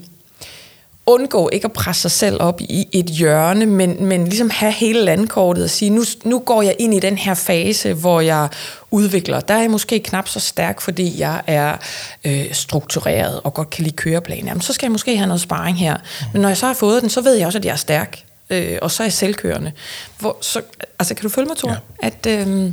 [1.06, 5.04] undgå ikke at presse sig selv op i et hjørne, men, men ligesom have hele
[5.04, 8.48] landkortet og sige, nu, nu går jeg ind i den her fase, hvor jeg
[8.90, 9.40] udvikler.
[9.40, 11.76] Der er jeg måske knap så stærk, fordi jeg er
[12.24, 14.46] øh, struktureret og godt kan lide køreplaner.
[14.46, 15.96] Jamen, så skal jeg måske have noget sparring her.
[16.32, 18.24] Men når jeg så har fået den, så ved jeg også, at jeg er stærk
[18.50, 19.72] øh, og så er selvkørende.
[20.18, 20.62] Hvor, så,
[20.98, 21.70] altså, kan du følge mig, Thor?
[21.70, 21.76] Ja.
[22.02, 22.72] At, øh,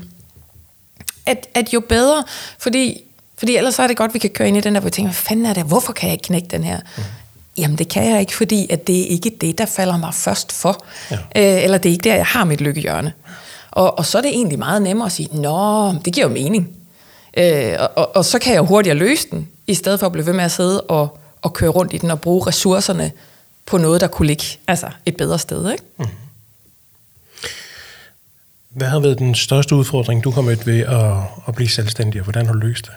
[1.25, 2.23] at, at jo bedre,
[2.59, 3.03] fordi
[3.37, 4.91] Fordi ellers er det godt, at vi kan køre ind i den der, hvor vi
[4.91, 5.63] tænker, hvad fanden er det?
[5.63, 6.79] Hvorfor kan jeg ikke knække den her?
[6.97, 7.03] Mm.
[7.57, 10.51] Jamen det kan jeg ikke, fordi at det er ikke det, der falder mig først
[10.51, 10.85] for.
[11.11, 11.15] Ja.
[11.15, 13.13] Øh, eller det er ikke der, jeg har mit lykkehjørne.
[13.71, 16.69] Og, og så er det egentlig meget nemmere at sige, nå, det giver jo mening.
[17.37, 20.25] Øh, og, og, og så kan jeg hurtigere løse den, i stedet for at blive
[20.25, 23.11] ved med at sidde og, og køre rundt i den og bruge ressourcerne
[23.67, 25.71] på noget, der kunne ligge altså et bedre sted.
[25.71, 25.83] Ikke?
[25.97, 26.05] Mm.
[28.69, 31.13] Hvad har været den største udfordring, du har mødt ved at,
[31.47, 32.93] at blive selvstændig, og hvordan har du løst det?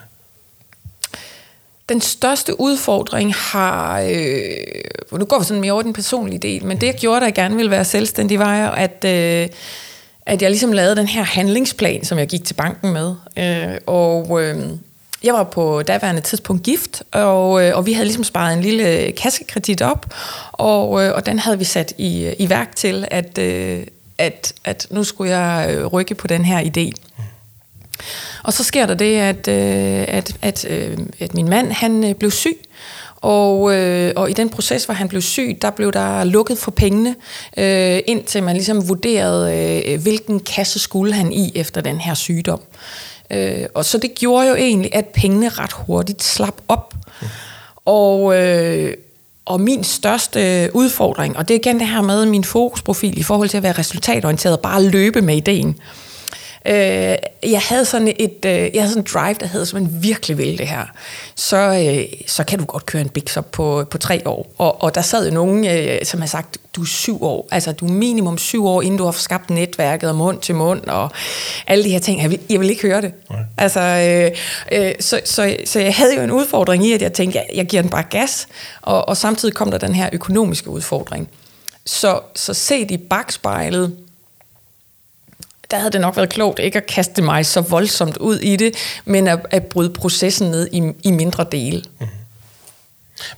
[1.89, 6.81] Den største udfordring har, øh, nu går vi sådan mere over den personlige del, men
[6.81, 9.49] det jeg gjorde, da jeg gerne ville være selvstændig, var at, øh,
[10.27, 13.15] at jeg ligesom lavede den her handlingsplan, som jeg gik til banken med.
[13.37, 14.57] Øh, og øh,
[15.25, 19.13] jeg var på daværende tidspunkt gift, og, øh, og vi havde ligesom sparet en lille
[19.13, 20.15] kassekredit op,
[20.53, 23.87] og, øh, og den havde vi sat i, i værk til, at, øh,
[24.19, 26.93] at, at nu skulle jeg øh, rykke på den her idé.
[28.45, 32.15] Og så sker der det, at, øh, at, at, øh, at min mand han øh,
[32.15, 32.59] blev syg,
[33.17, 36.71] og, øh, og i den proces, hvor han blev syg, der blev der lukket for
[36.71, 37.15] pengene,
[37.57, 42.61] øh, indtil man ligesom vurderede, øh, hvilken kasse skulle han i efter den her sygdom.
[42.61, 46.95] Øh, Øh, og så det gjorde jo egentlig, at pengene ret hurtigt slap op.
[47.85, 48.95] Og, øh,
[49.45, 53.49] og min største udfordring, og det er igen det her med min fokusprofil i forhold
[53.49, 55.69] til at være resultatorienteret, bare løbe med ideen.
[55.69, 56.10] Øh,
[57.43, 60.39] jeg havde sådan et øh, jeg havde sådan en drive, der havde, som man virkelig
[60.39, 60.85] ville det her.
[61.35, 64.55] Så, øh, så kan du godt køre en Big Up på, på tre år.
[64.59, 67.49] Og, og der sad jo nogen, øh, som har sagt, du er syv år.
[67.51, 70.85] Altså, du er minimum syv år, inden du har skabt netværket og mund til mund,
[70.85, 71.11] og
[71.67, 72.23] alle de her ting.
[72.23, 73.13] Jeg vil, jeg vil ikke høre det.
[73.31, 73.41] Nej.
[73.59, 74.31] Altså, øh,
[74.73, 77.67] øh, så, så, så jeg havde jo en udfordring i, at jeg tænkte, jeg, jeg
[77.67, 78.49] giver den bare gas.
[78.83, 81.29] Og, og samtidig kom der den her økonomiske udfordring.
[81.87, 83.97] Så, så set i bagspejlet,
[85.71, 88.75] der havde det nok været klogt ikke at kaste mig så voldsomt ud i det,
[89.05, 91.83] men at, at bryde processen ned i, i mindre dele.
[92.01, 92.07] Mm.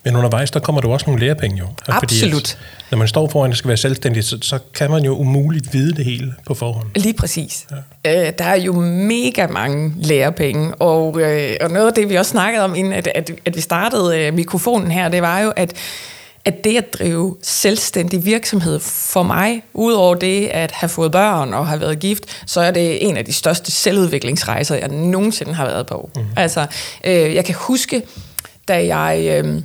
[0.05, 1.66] Men undervejs, der kommer du også nogle lærepenge jo.
[1.88, 2.49] Absolut.
[2.49, 5.73] Fordi, når man står foran, at skal være selvstændig, så, så kan man jo umuligt
[5.73, 6.87] vide det hele på forhånd.
[6.97, 7.66] Lige præcis.
[8.05, 8.27] Ja.
[8.27, 12.31] Øh, der er jo mega mange lærepenge, og, øh, og noget af det, vi også
[12.31, 15.75] snakkede om, inden at, at, at vi startede øh, mikrofonen her, det var jo, at
[16.44, 21.66] at det at drive selvstændig virksomhed for mig, udover det at have fået børn og
[21.66, 25.87] have været gift, så er det en af de største selvudviklingsrejser, jeg nogensinde har været
[25.87, 26.11] på.
[26.16, 26.22] Mm.
[26.37, 26.66] Altså,
[27.05, 28.02] øh, jeg kan huske,
[28.68, 29.62] da jeg, øh,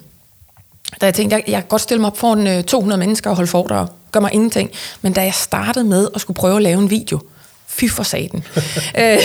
[1.01, 3.35] da jeg tænkte, jeg, jeg kan godt stille mig op foran øh, 200 mennesker og
[3.35, 6.81] holde foredrag, gør mig ingenting, men da jeg startede med at skulle prøve at lave
[6.81, 7.19] en video,
[7.79, 8.43] fy for saten.
[8.97, 9.17] Øh,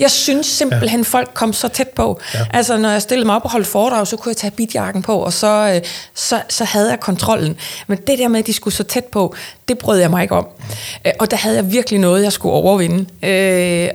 [0.00, 1.04] jeg synes simpelthen, ja.
[1.04, 2.20] folk kom så tæt på.
[2.34, 2.38] Ja.
[2.50, 5.16] Altså, når jeg stillede mig op og holdt foredrag, så kunne jeg tage bitjakken på,
[5.18, 7.56] og så, øh, så, så havde jeg kontrollen.
[7.86, 9.34] Men det der med, at de skulle så tæt på,
[9.68, 10.46] det brød jeg mig ikke om.
[11.06, 13.06] Øh, og der havde jeg virkelig noget, jeg skulle overvinde.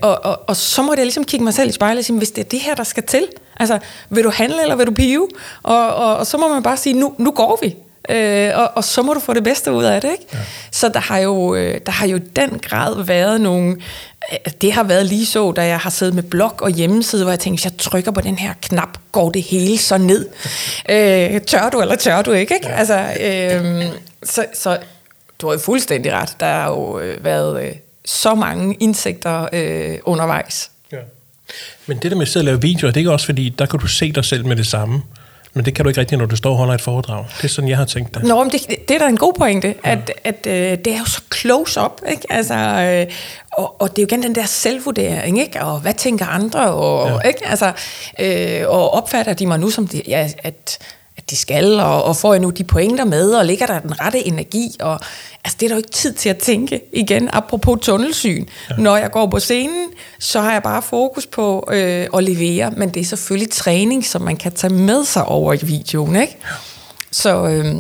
[0.01, 2.31] Og, og, og så måtte jeg ligesom kigge mig selv i spejlet og sige, hvis
[2.31, 3.27] det er det her, der skal til,
[3.60, 3.79] altså,
[4.10, 5.27] vil du handle, eller vil du pive?
[5.63, 7.75] Og, og, og så må man bare sige, nu, nu går vi
[8.10, 10.12] øh, og, og så må du få det bedste ud af det.
[10.12, 10.26] Ikke?
[10.34, 10.38] Ja.
[10.72, 13.78] Så der har, jo, øh, der har jo den grad været nogle...
[14.32, 17.32] Øh, det har været lige så, da jeg har siddet med blog og hjemmeside, hvor
[17.32, 20.28] jeg tænkte, hvis jeg trykker på den her knap, går det hele så ned.
[20.89, 22.56] øh, tør du, eller tør du ikke?
[22.56, 22.67] ikke?
[22.67, 22.76] Ja.
[22.76, 23.86] Altså, øh,
[24.24, 24.78] så, så
[25.41, 26.36] du har jo fuldstændig ret.
[26.39, 27.72] Der har jo øh, været øh,
[28.06, 30.72] så mange indsigter øh, undervejs.
[30.91, 30.98] Ja.
[31.86, 33.65] Men det der med at sidde og lave videoer, det er ikke også fordi, der
[33.65, 35.04] kan du se dig selv med det samme.
[35.53, 37.25] Men det kan du ikke rigtig, når du står og holder et foredrag.
[37.38, 38.23] Det er sådan, jeg har tænkt det.
[38.23, 39.91] Nå, men det, det er da en god pointe, ja.
[39.91, 42.21] at, at øh, det er jo så close up, ikke?
[42.29, 43.13] Altså, øh,
[43.51, 45.62] og, og det er jo igen den der selvvurdering, ikke?
[45.62, 46.73] Og hvad tænker andre?
[46.73, 47.27] Og, ja.
[47.27, 47.47] ikke?
[47.47, 47.71] Altså,
[48.19, 50.79] øh, og opfatter de mig nu som, de, ja, at
[51.17, 54.01] at de skal, og, og får jeg nu de pointer med, og ligger der den
[54.01, 54.99] rette energi, og
[55.43, 58.45] altså, det er der jo ikke tid til at tænke igen, apropos tunnelsyn.
[58.69, 58.75] Ja.
[58.75, 59.88] Når jeg går på scenen,
[60.19, 64.21] så har jeg bare fokus på øh, at levere, men det er selvfølgelig træning, som
[64.21, 66.38] man kan tage med sig over i videoen, ikke?
[66.43, 66.56] Ja.
[67.12, 67.47] Så...
[67.47, 67.75] Øh,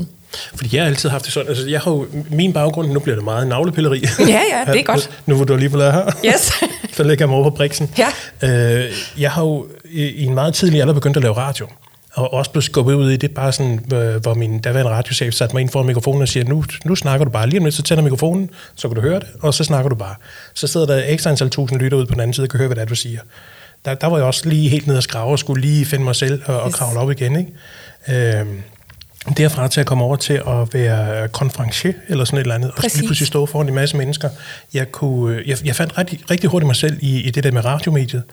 [0.55, 3.15] fordi jeg har altid haft det sådan, altså jeg har jo, min baggrund, nu bliver
[3.15, 4.03] det meget navlepilleri.
[4.19, 5.09] Ja, ja, det er godt.
[5.25, 6.05] nu hvor du alligevel er her.
[6.25, 6.51] Yes.
[6.95, 7.89] så lægger jeg mig over på briksen.
[7.97, 8.07] Ja.
[8.49, 11.67] Øh, jeg har jo i, i en meget tidlig alder begyndt at lave radio
[12.17, 13.79] og også blev skubbet ud i det, bare sådan,
[14.21, 17.31] hvor min daværende radiochef satte mig ind foran mikrofonen og siger, nu, nu snakker du
[17.31, 17.49] bare.
[17.49, 19.95] Lige om lidt, så tænder mikrofonen, så kan du høre det, og så snakker du
[19.95, 20.15] bare.
[20.53, 22.67] Så sidder der ekstra antal tusind lytter ud på den anden side og kan høre,
[22.67, 23.19] hvad det er, du siger.
[23.85, 26.15] Der, der var jeg også lige helt ned og skrave og skulle lige finde mig
[26.15, 27.35] selv og, og kravle op igen.
[27.35, 28.37] Ikke?
[28.39, 28.61] Øhm,
[29.37, 32.93] derfra til at komme over til at være konferencier eller sådan et eller andet, Præcis.
[32.93, 34.29] og lige pludselig stå foran en masse mennesker.
[34.73, 37.65] Jeg, kunne, jeg, jeg fandt rigtig, rigtig hurtigt mig selv i, i det der med
[37.65, 38.23] radiomediet,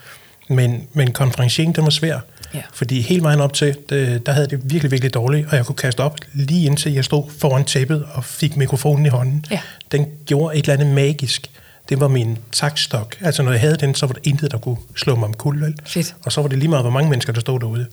[0.48, 2.18] men, men konferenciering, den var svær.
[2.54, 2.60] Ja.
[2.72, 5.76] Fordi hele vejen op til, det, der havde det virkelig, virkelig dårligt, og jeg kunne
[5.76, 9.44] kaste op lige indtil jeg stod foran tæppet og fik mikrofonen i hånden.
[9.50, 9.60] Ja.
[9.92, 11.50] Den gjorde et eller andet magisk.
[11.88, 13.16] det var min takstok.
[13.20, 15.74] Altså når jeg havde den, så var der intet, der kunne slå mig om kul.
[15.86, 16.14] Fedt.
[16.24, 17.86] Og så var det lige meget, hvor mange mennesker, der stod derude.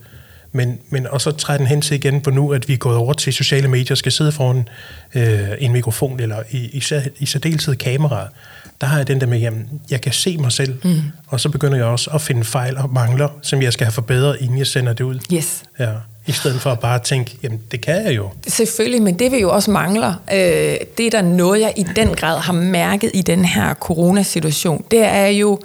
[0.52, 2.98] Men, men og så træder den hen til igen på nu, at vi er gået
[2.98, 4.68] over til sociale medier, skal sidde foran
[5.16, 6.84] øh, en mikrofon, eller i, i,
[7.20, 8.28] i særdeleshed kamera.
[8.82, 11.02] Der har jeg den der med, jamen, jeg kan se mig selv, mm.
[11.28, 14.38] og så begynder jeg også at finde fejl og mangler, som jeg skal have forbedret,
[14.40, 15.20] inden jeg sender det ud.
[15.34, 15.64] Yes.
[15.80, 15.90] Ja.
[16.28, 18.30] I stedet for at bare tænke, jamen det kan jeg jo.
[18.48, 22.16] Selvfølgelig, men det vi jo også mangler, øh, det er der noget, jeg i den
[22.16, 25.60] grad har mærket i den her coronasituation, det er jo,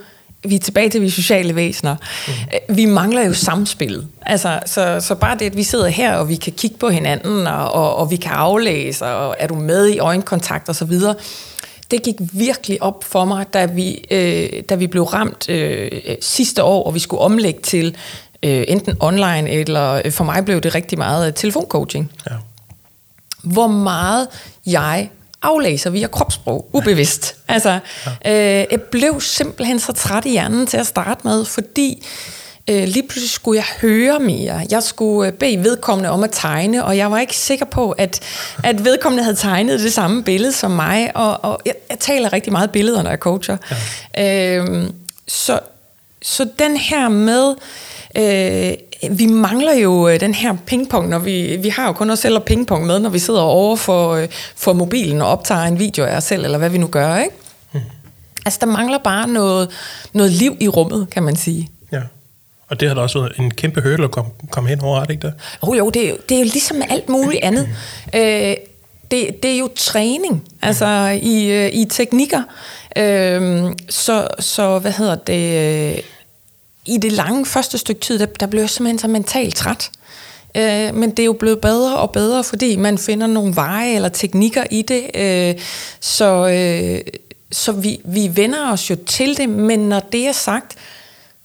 [0.44, 1.96] vi er tilbage til vi sociale væsener.
[2.28, 2.76] Mm.
[2.76, 4.06] Vi mangler jo samspillet.
[4.22, 7.46] Altså, så, så bare det, at vi sidder her, og vi kan kigge på hinanden,
[7.46, 10.92] og, og, og vi kan aflæse, og er du med i øjenkontakt osv.,
[11.90, 16.62] det gik virkelig op for mig, da vi, øh, da vi blev ramt øh, sidste
[16.62, 17.96] år, og vi skulle omlægge til
[18.42, 22.12] øh, enten online, eller øh, for mig blev det rigtig meget telefoncoaching.
[22.30, 22.34] Ja.
[23.42, 24.28] Hvor meget
[24.66, 25.10] jeg
[25.42, 27.36] aflæser via kropssprog, ubevidst.
[27.48, 27.78] Altså,
[28.24, 28.60] ja.
[28.60, 32.06] øh, jeg blev simpelthen så træt i hjernen til at starte med, fordi
[32.70, 34.66] øh, lige pludselig skulle jeg høre mere.
[34.70, 38.20] Jeg skulle øh, bede vedkommende om at tegne, og jeg var ikke sikker på, at,
[38.64, 42.52] at vedkommende havde tegnet det samme billede som mig, og, og jeg, jeg taler rigtig
[42.52, 43.56] meget billeder, når jeg coacher.
[44.16, 44.56] Ja.
[44.56, 44.90] Øh,
[45.28, 45.60] så,
[46.22, 47.54] så den her med
[48.18, 48.72] Øh,
[49.10, 52.36] vi mangler jo øh, den her pingpong, når vi, vi har jo kun os selv
[52.36, 56.04] og pingpong med, når vi sidder over for, øh, for mobilen og optager en video
[56.04, 57.34] af os selv, eller hvad vi nu gør, ikke?
[57.72, 57.80] Mm.
[58.46, 59.70] Altså, der mangler bare noget,
[60.12, 61.70] noget liv i rummet, kan man sige.
[62.68, 65.04] Og det har da også været en kæmpe hørel at komme, komme hen over, er
[65.04, 65.34] det ikke det?
[65.62, 67.68] Oh, jo, det er, det er jo ligesom med alt muligt andet.
[68.12, 68.18] Mm.
[68.18, 68.56] Øh,
[69.10, 72.42] det, det er jo træning, altså i, øh, i teknikker.
[72.96, 76.02] Øh, så, så, hvad hedder det
[76.86, 79.90] i det lange første stykke tid, der, der blev jeg simpelthen så mentalt træt.
[80.56, 84.08] Øh, men det er jo blevet bedre og bedre, fordi man finder nogle veje eller
[84.08, 85.10] teknikker i det.
[85.14, 85.62] Øh,
[86.00, 87.00] så øh,
[87.52, 90.76] så vi, vi vender os jo til det, men når det er sagt,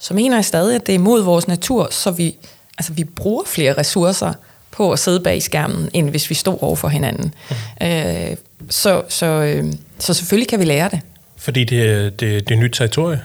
[0.01, 2.35] så mener jeg stadig, at det er mod vores natur, så vi,
[2.77, 4.33] altså, vi bruger flere ressourcer
[4.71, 7.33] på at sidde bag skærmen, end hvis vi stod over for hinanden.
[7.49, 7.87] Mm.
[7.87, 8.37] Øh,
[8.69, 10.99] så, så, øh, så selvfølgelig kan vi lære det.
[11.37, 13.21] Fordi det, det, det er nyt territorie?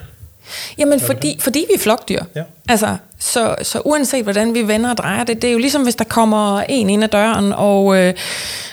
[0.79, 2.23] Jamen, fordi, fordi vi er flokdyr.
[2.37, 2.43] Ja.
[2.69, 5.95] Altså, så, så uanset hvordan vi vender og drejer det, det er jo ligesom, hvis
[5.95, 8.15] der kommer en ind ad døren og, øh,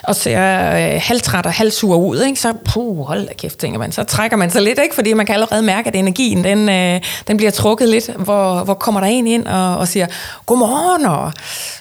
[0.02, 2.40] og ser øh, halvtræt og halvsur ud, ikke?
[2.40, 3.92] så puh, hold da kæft, tænker man.
[3.92, 4.94] Så trækker man sig lidt, ikke?
[4.94, 8.10] fordi man kan allerede mærke, at energien den, øh, den bliver trukket lidt.
[8.16, 10.06] Hvor, hvor kommer der en ind og, og siger,
[10.46, 11.32] godmorgen, og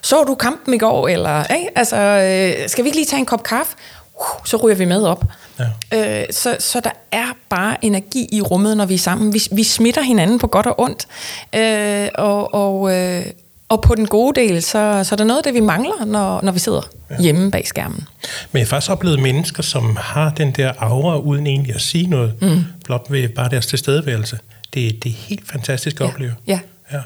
[0.02, 1.08] så du kampen i går?
[1.08, 1.70] Eller, ikke?
[1.76, 3.76] Altså, øh, skal vi ikke lige tage en kop kaffe?
[4.16, 5.24] Uh, så ryger vi med op.
[5.60, 6.22] Ja.
[6.22, 9.34] Øh, så, så der er bare energi i rummet, når vi er sammen.
[9.34, 11.08] Vi, vi smitter hinanden på godt og ondt.
[11.56, 13.26] Øh, og, og, øh,
[13.70, 16.42] og på den gode del, så, så er der noget af det, vi mangler, når,
[16.44, 17.22] når vi sidder ja.
[17.22, 18.08] hjemme bag skærmen.
[18.52, 22.08] Men jeg har faktisk oplevet mennesker, som har den der aura, uden egentlig at sige
[22.08, 22.64] noget, mm.
[22.86, 24.40] blot ved bare deres tilstedeværelse.
[24.74, 26.12] Det, det er helt fantastisk at ja.
[26.12, 26.34] opleve.
[26.48, 26.60] Ja.
[26.92, 27.00] ja.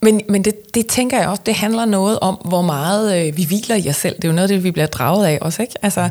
[0.00, 3.44] Men, men det, det tænker jeg også, det handler noget om, hvor meget øh, vi
[3.44, 4.16] hviler i os selv.
[4.16, 5.62] Det er jo noget af det, vi bliver draget af også.
[5.62, 5.74] Ikke?
[5.82, 6.08] Altså,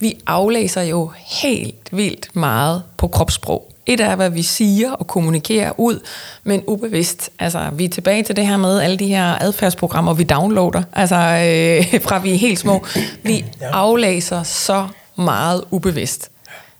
[0.00, 1.10] vi aflæser jo
[1.42, 3.72] helt vildt meget på kropssprog.
[3.86, 6.00] Et er, hvad vi siger og kommunikerer ud,
[6.44, 7.30] men ubevidst.
[7.38, 11.16] Altså, vi er tilbage til det her med alle de her adfærdsprogrammer, vi downloader, altså
[11.16, 12.86] øh, fra vi er helt små.
[13.22, 14.86] Vi aflæser så
[15.16, 16.30] meget ubevidst.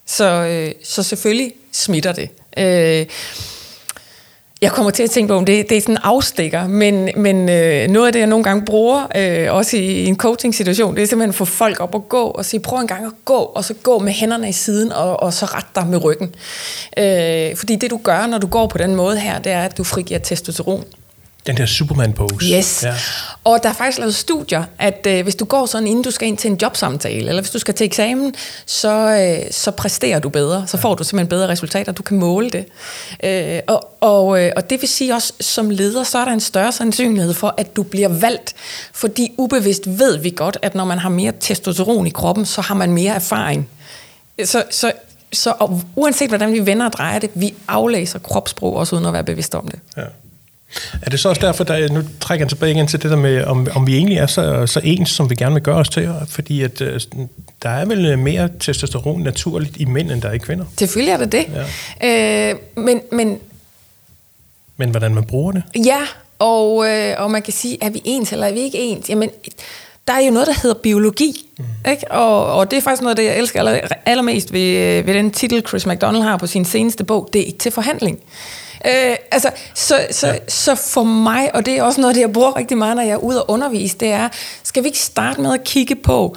[0.07, 2.31] Så, øh, så selvfølgelig smitter det.
[2.59, 3.07] Øh,
[4.63, 7.49] jeg kommer til at tænke på, om det, det er sådan en afstikker, men, men
[7.49, 11.03] øh, noget af det, jeg nogle gange bruger, øh, også i, i en coaching-situation, det
[11.03, 13.35] er simpelthen at få folk op og gå, og sige, prøv en gang at gå,
[13.35, 16.35] og så gå med hænderne i siden, og, og så ret dig med ryggen.
[16.99, 19.79] Øh, fordi det, du gør, når du går på den måde her, det er, at
[19.79, 20.85] du frigiver testosteron.
[21.47, 22.47] Den der Superman-pose.
[22.57, 22.83] Yes.
[22.85, 22.95] Ja.
[23.45, 26.29] Og der er faktisk lavet studier, at øh, hvis du går sådan, inden du skal
[26.29, 28.35] ind til en jobsamtale, eller hvis du skal til eksamen,
[28.67, 30.67] så, øh, så præsterer du bedre.
[30.67, 32.65] Så får du simpelthen bedre resultater, du kan måle det.
[33.25, 36.41] Øh, og, og, øh, og det vil sige også, som leder, så er der en
[36.41, 38.55] større sandsynlighed for, at du bliver valgt.
[38.93, 42.75] Fordi ubevidst ved vi godt, at når man har mere testosteron i kroppen, så har
[42.75, 43.69] man mere erfaring.
[44.45, 44.93] Så, så
[45.33, 49.25] så uanset hvordan vi vender og drejer det, vi aflæser kropssprog også uden at være
[49.25, 49.79] bevidst om det.
[49.97, 50.03] Ja.
[51.03, 53.45] Er det så også derfor, der nu trækker jeg tilbage igen til det der med,
[53.45, 56.11] om, om vi egentlig er så, så ens, som vi gerne vil gøre os til?
[56.29, 57.01] Fordi at, øh,
[57.63, 60.65] der er vel mere testosteron naturligt i mænd, end der er i kvinder.
[60.79, 61.47] Selvfølgelig er det det.
[62.03, 62.51] Ja.
[62.51, 63.39] Øh, men, men,
[64.77, 65.63] men hvordan man bruger det?
[65.87, 66.01] Ja,
[66.39, 69.11] og, øh, og man kan sige, er vi ens eller er vi ikke ens?
[69.11, 69.31] Jamen,
[70.07, 71.47] der er jo noget, der hedder biologi.
[71.59, 71.91] Mm.
[71.91, 72.11] Ikke?
[72.11, 75.65] Og, og det er faktisk noget, det jeg elsker aller, allermest ved, ved den titel,
[75.69, 78.21] Chris McDonald har på sin seneste bog, det er ikke til forhandling.
[78.85, 80.39] Øh, altså, så, så, ja.
[80.49, 83.13] så for mig, og det er også noget, det jeg bruger rigtig meget, når jeg
[83.13, 84.29] er ude og undervise, det er,
[84.63, 86.37] skal vi ikke starte med at kigge på,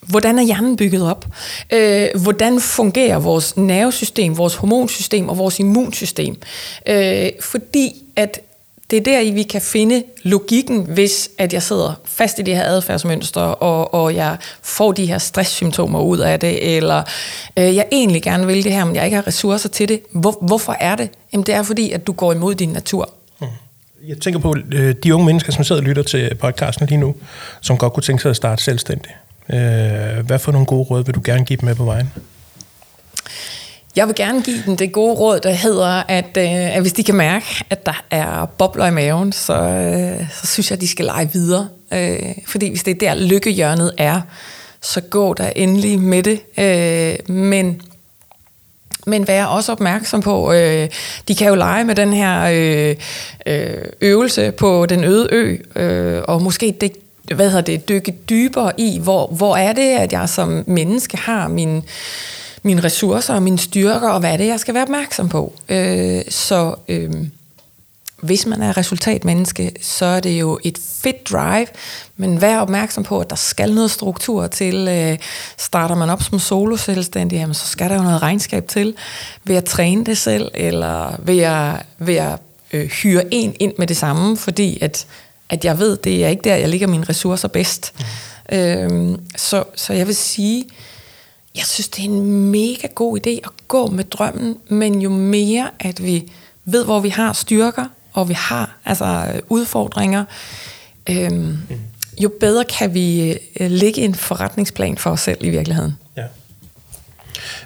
[0.00, 1.26] hvordan er hjernen bygget op?
[1.72, 6.36] Øh, hvordan fungerer vores nervesystem, vores hormonsystem og vores immunsystem?
[6.86, 8.40] Øh, fordi at
[8.90, 12.54] det er der, i vi kan finde logikken, hvis at jeg sidder fast i de
[12.54, 17.02] her adfærdsmønstre, og, og jeg får de her stresssymptomer ud af det, eller
[17.56, 20.02] øh, jeg egentlig gerne vil det her, men jeg ikke har ressourcer til det.
[20.12, 21.10] Hvor, hvorfor er det?
[21.34, 23.10] Jamen det er fordi, at du går imod din natur.
[23.40, 23.46] Mm.
[24.06, 27.14] Jeg tænker på øh, de unge mennesker, som sidder og lytter til podcasten lige nu,
[27.60, 29.14] som godt kunne tænke sig at starte selvstændigt.
[29.52, 32.12] Øh, hvad for nogle gode råd vil du gerne give dem med på vejen?
[33.96, 37.04] Jeg vil gerne give dem det gode råd, der hedder, at, øh, at hvis de
[37.04, 40.88] kan mærke, at der er bobler i maven, så, øh, så synes jeg, at de
[40.88, 41.68] skal lege videre.
[41.92, 44.20] Øh, fordi hvis det er der lykkehjørnet er,
[44.82, 46.40] så gå der endelig med det.
[46.58, 47.80] Øh, men
[49.06, 50.88] men vær også opmærksom på, øh,
[51.28, 52.96] de kan jo lege med den her øh,
[53.46, 56.92] øh, øvelse på den øde ø, øh, og måske det,
[57.34, 61.48] hvad hedder det, dykke dybere i, hvor, hvor er det, at jeg som menneske har
[61.48, 61.82] min
[62.64, 65.52] mine ressourcer og mine styrker, og hvad er det, jeg skal være opmærksom på.
[65.68, 67.10] Øh, så øh,
[68.24, 71.66] hvis man er resultatmenneske, så er det jo et fedt drive,
[72.16, 74.88] men vær opmærksom på, at der skal noget struktur til.
[74.88, 75.18] Øh,
[75.58, 78.94] starter man op som solo-selvstændig, jamen, så skal der jo noget regnskab til.
[79.44, 82.38] Ved at træne det selv, eller ved at, ved at
[82.72, 85.06] øh, hyre en ind med det samme, fordi at,
[85.48, 87.94] at jeg ved, det er ikke der, jeg ligger mine ressourcer bedst.
[88.50, 88.56] Mm.
[88.56, 90.64] Øh, så, så jeg vil sige,
[91.56, 95.70] jeg synes, det er en mega god idé at gå med drømmen, men jo mere,
[95.80, 96.32] at vi
[96.64, 97.84] ved, hvor vi har styrker,
[98.14, 100.24] og vi har altså udfordringer,
[101.10, 101.58] øhm, mm.
[102.22, 105.96] jo bedre kan vi øh, lægge en forretningsplan for os selv i virkeligheden.
[106.16, 106.24] Ja.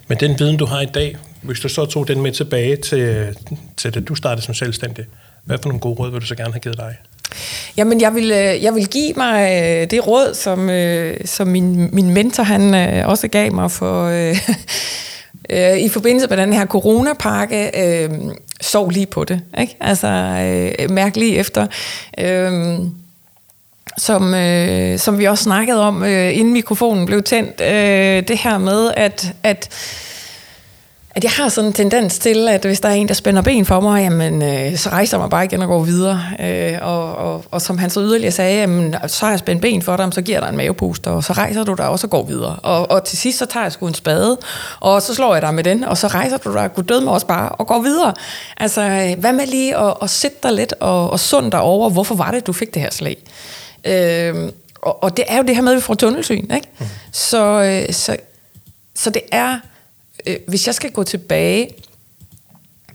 [0.08, 3.36] Men den viden, du har i dag, hvis du så tog den med tilbage til,
[3.76, 5.04] til det, du startede som selvstændig,
[5.44, 6.96] hvad for nogle gode råd vil du så gerne have givet dig?
[7.76, 10.70] Jamen, jeg vil, øh, jeg vil give mig øh, det råd, som,
[11.26, 12.74] som min, min mentor han
[13.04, 14.10] også gav mig for...
[15.76, 17.70] i forbindelse med den her coronapakke,
[18.60, 19.40] sov lige på det.
[19.58, 19.76] Ikke?
[19.80, 20.08] Altså,
[20.78, 21.66] øh, mærk lige efter.
[22.18, 22.78] Øh,
[23.98, 28.58] som, øh, som vi også snakkede om, øh, inden mikrofonen blev tændt, øh, det her
[28.58, 29.68] med, at, at
[31.18, 33.64] at jeg har sådan en tendens til, at hvis der er en, der spænder ben
[33.64, 36.22] for mig, jamen, øh, så rejser jeg mig bare igen og går videre.
[36.40, 39.82] Øh, og, og, og som han så yderligere sagde, jamen, så har jeg spændt ben
[39.82, 42.22] for dig, så giver dig en mavepuster, og så rejser du dig også og går
[42.22, 42.56] videre.
[42.56, 44.38] Og, og til sidst, så tager jeg sgu en spade,
[44.80, 47.12] og så slår jeg dig med den, og så rejser du dig, gud død mig
[47.12, 48.14] også bare, og går videre.
[48.56, 52.14] Altså, hvad med lige at, at sætte dig lidt og, og sund dig over, hvorfor
[52.14, 53.16] var det, du fik det her slag?
[53.84, 54.34] Øh,
[54.82, 56.68] og, og det er jo det her med, at vi får tunnelsyn, ikke?
[56.78, 56.86] Mm.
[57.12, 58.16] Så, øh, så,
[58.94, 59.58] så det er
[60.26, 61.70] øh, hvis jeg skal gå tilbage,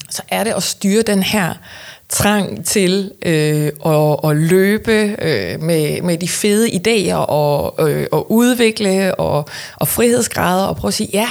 [0.09, 1.53] så er det at styre den her
[2.09, 8.31] trang til øh, at, at løbe øh, med, med de fede idéer og, øh, og
[8.31, 9.45] udvikle og,
[9.75, 11.27] og frihedsgrader og prøve at sige, ja,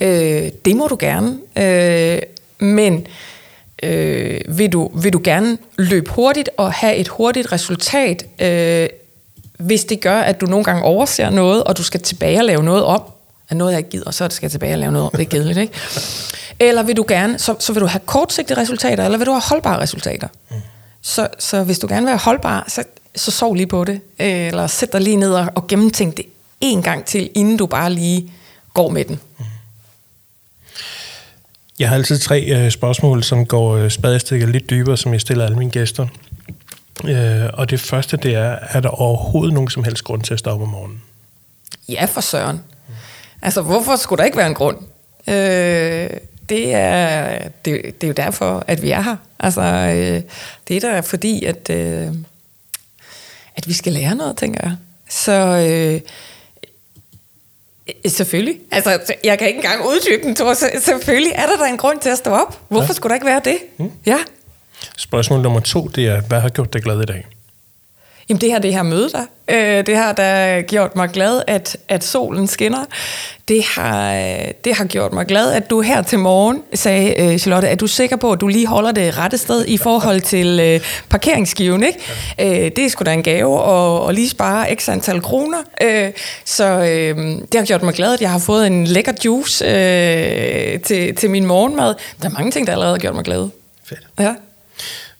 [0.00, 2.22] øh, det må du gerne, øh,
[2.58, 3.06] men
[3.82, 8.88] øh, vil, du, vil du gerne løbe hurtigt og have et hurtigt resultat, øh,
[9.58, 12.62] hvis det gør, at du nogle gange overser noget, og du skal tilbage og lave
[12.62, 13.02] noget om,
[13.50, 15.12] er noget, jeg ikke gider, og så skal jeg tilbage og lave noget om.
[15.12, 15.74] Det er kedeligt, ikke?
[16.60, 19.42] Eller vil du gerne, så, så vil du have kortsigtede resultater, eller vil du have
[19.48, 20.28] holdbare resultater?
[20.50, 20.56] Mm.
[21.02, 22.84] Så, så hvis du gerne vil have holdbare, så,
[23.16, 24.00] så sov lige på det.
[24.18, 26.26] Eller sæt dig lige ned og, og gennemtænk det
[26.60, 28.32] en gang til, inden du bare lige
[28.74, 29.20] går med den.
[29.38, 29.44] Mm.
[31.78, 35.44] Jeg har altid tre øh, spørgsmål, som går øh, spadestikket lidt dybere, som jeg stiller
[35.44, 36.06] alle mine gæster.
[37.04, 40.38] Øh, og det første, det er, er der overhovedet nogen som helst grund til at
[40.38, 41.02] stoppe om morgenen?
[41.88, 42.60] Ja, for søren.
[43.42, 44.76] Altså, hvorfor skulle der ikke være en grund?
[45.28, 46.10] Øh,
[46.48, 49.16] det, er, det, det er jo derfor, at vi er her.
[49.38, 50.22] Altså, øh,
[50.68, 52.08] det er der fordi, at, øh,
[53.56, 54.76] at vi skal lære noget, tænker jeg.
[55.08, 56.00] Så øh,
[58.06, 58.58] selvfølgelig.
[58.70, 60.54] Altså, jeg kan ikke engang uddybe den, Thor.
[60.80, 62.60] Selvfølgelig er der da en grund til at stå op.
[62.68, 62.92] Hvorfor ja.
[62.92, 63.58] skulle der ikke være det?
[63.78, 63.90] Mm.
[64.06, 64.18] Ja.
[64.96, 67.26] Spørgsmål nummer to, det er, hvad har gjort dig glad i dag?
[68.30, 71.76] Jamen det her, det her møde der, øh, det har der gjort mig glad, at,
[71.88, 72.84] at solen skinner.
[73.48, 74.12] Det har,
[74.64, 77.86] det har gjort mig glad, at du her til morgen sagde, øh, Charlotte, er du
[77.86, 81.98] sikker på, at du lige holder det rette sted i forhold til øh, parkeringsskiven, ikke?
[82.38, 82.64] Ja.
[82.64, 85.58] Øh, det er sgu da en gave, og, og lige spare x antal kroner.
[85.82, 86.10] Øh,
[86.44, 87.16] så øh,
[87.52, 91.30] det har gjort mig glad, at jeg har fået en lækker juice øh, til, til
[91.30, 91.94] min morgenmad.
[92.22, 93.48] Der er mange ting, der allerede har gjort mig glad.
[93.84, 94.06] Fedt.
[94.18, 94.34] Ja.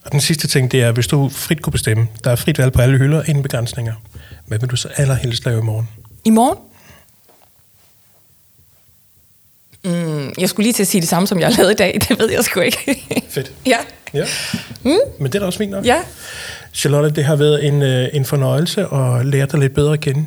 [0.05, 2.73] Og den sidste ting, det er, hvis du frit kunne bestemme, der er frit valg
[2.73, 3.95] på alle hylder, ingen begrænsninger.
[4.47, 5.89] Hvad vil du så allerhelst lave i morgen?
[6.25, 6.59] I morgen?
[9.85, 11.99] Mm, jeg skulle lige til at sige det samme, som jeg lavet i dag.
[12.09, 13.03] Det ved jeg sgu ikke.
[13.29, 13.53] Fedt.
[13.67, 13.77] ja.
[14.15, 14.25] ja.
[14.83, 14.91] Mm.
[15.19, 15.85] Men det er da også fint nok.
[15.85, 15.99] Ja.
[16.75, 20.27] Charlotte, det har været en, øh, en fornøjelse at lære dig lidt bedre at kende.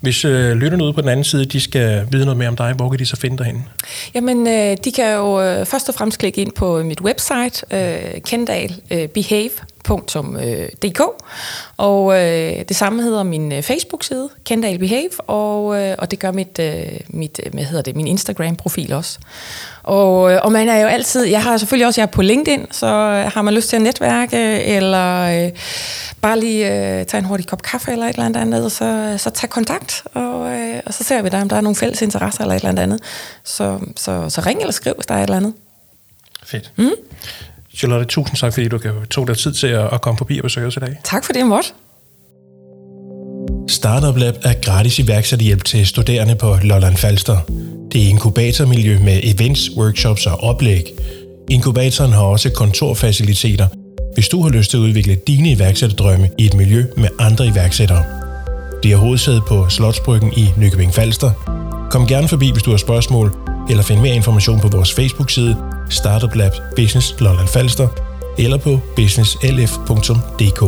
[0.00, 2.72] Hvis øh, lytterne ude på den anden side, de skal vide noget mere om dig,
[2.72, 3.64] hvor kan de så finde dig henne?
[4.14, 8.20] Jamen, øh, de kan jo øh, først og fremmest klikke ind på mit website, øh,
[8.20, 11.06] kendalbehave.dk, øh,
[11.76, 16.32] og øh, det samme hedder min øh, Facebook-side, Kendal Behave, og, øh, og det gør
[16.32, 19.18] mit, øh, mit øh, hvad hedder det, min Instagram-profil også.
[19.82, 22.66] Og, øh, og man er jo altid, jeg har selvfølgelig også, jeg er på LinkedIn,
[22.70, 25.50] så øh, har man lyst til at netværke, eller øh,
[26.20, 29.50] bare lige øh, tage en hurtig kop kaffe eller et eller andet, så, så tag
[29.50, 29.63] kontakt,
[30.14, 32.64] og, øh, og så ser vi der, om der er nogle fælles interesser eller et
[32.64, 33.00] eller andet.
[33.44, 35.54] Så, så, så ring eller skriv, hvis der er et eller andet.
[36.44, 36.72] Fedt.
[36.76, 36.90] Mm?
[37.76, 38.78] Charlotte, tusind tak, fordi du
[39.10, 40.96] tog dig tid til at, at komme forbi og besøge os i dag.
[41.04, 41.74] Tak for det, Mort.
[43.68, 47.38] Startup Lab er gratis iværksætterhjælp til studerende på Lolland Falster.
[47.92, 50.94] Det er inkubatormiljø med events, workshops og oplæg.
[51.50, 53.68] Inkubatoren har også kontorfaciliteter,
[54.14, 58.23] hvis du har lyst til at udvikle dine iværksætterdrømme i et miljø med andre iværksættere.
[58.84, 61.30] Det er hovedsædet på Slotsbryggen i Nykøbing Falster.
[61.90, 63.32] Kom gerne forbi, hvis du har spørgsmål,
[63.70, 65.56] eller find mere information på vores Facebook-side
[65.90, 67.88] Startup Lab Business Lolland Falster
[68.38, 70.60] eller på businesslf.dk.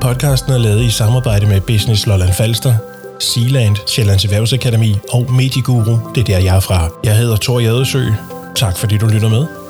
[0.00, 2.74] Podcasten er lavet i samarbejde med Business Lolland Falster,
[3.20, 6.88] Sealand, Sjællands Erhvervsakademi og Mediguru, det er der jeg er fra.
[7.04, 8.04] Jeg hedder Tor Jadesø.
[8.56, 9.65] Tak fordi du lytter med.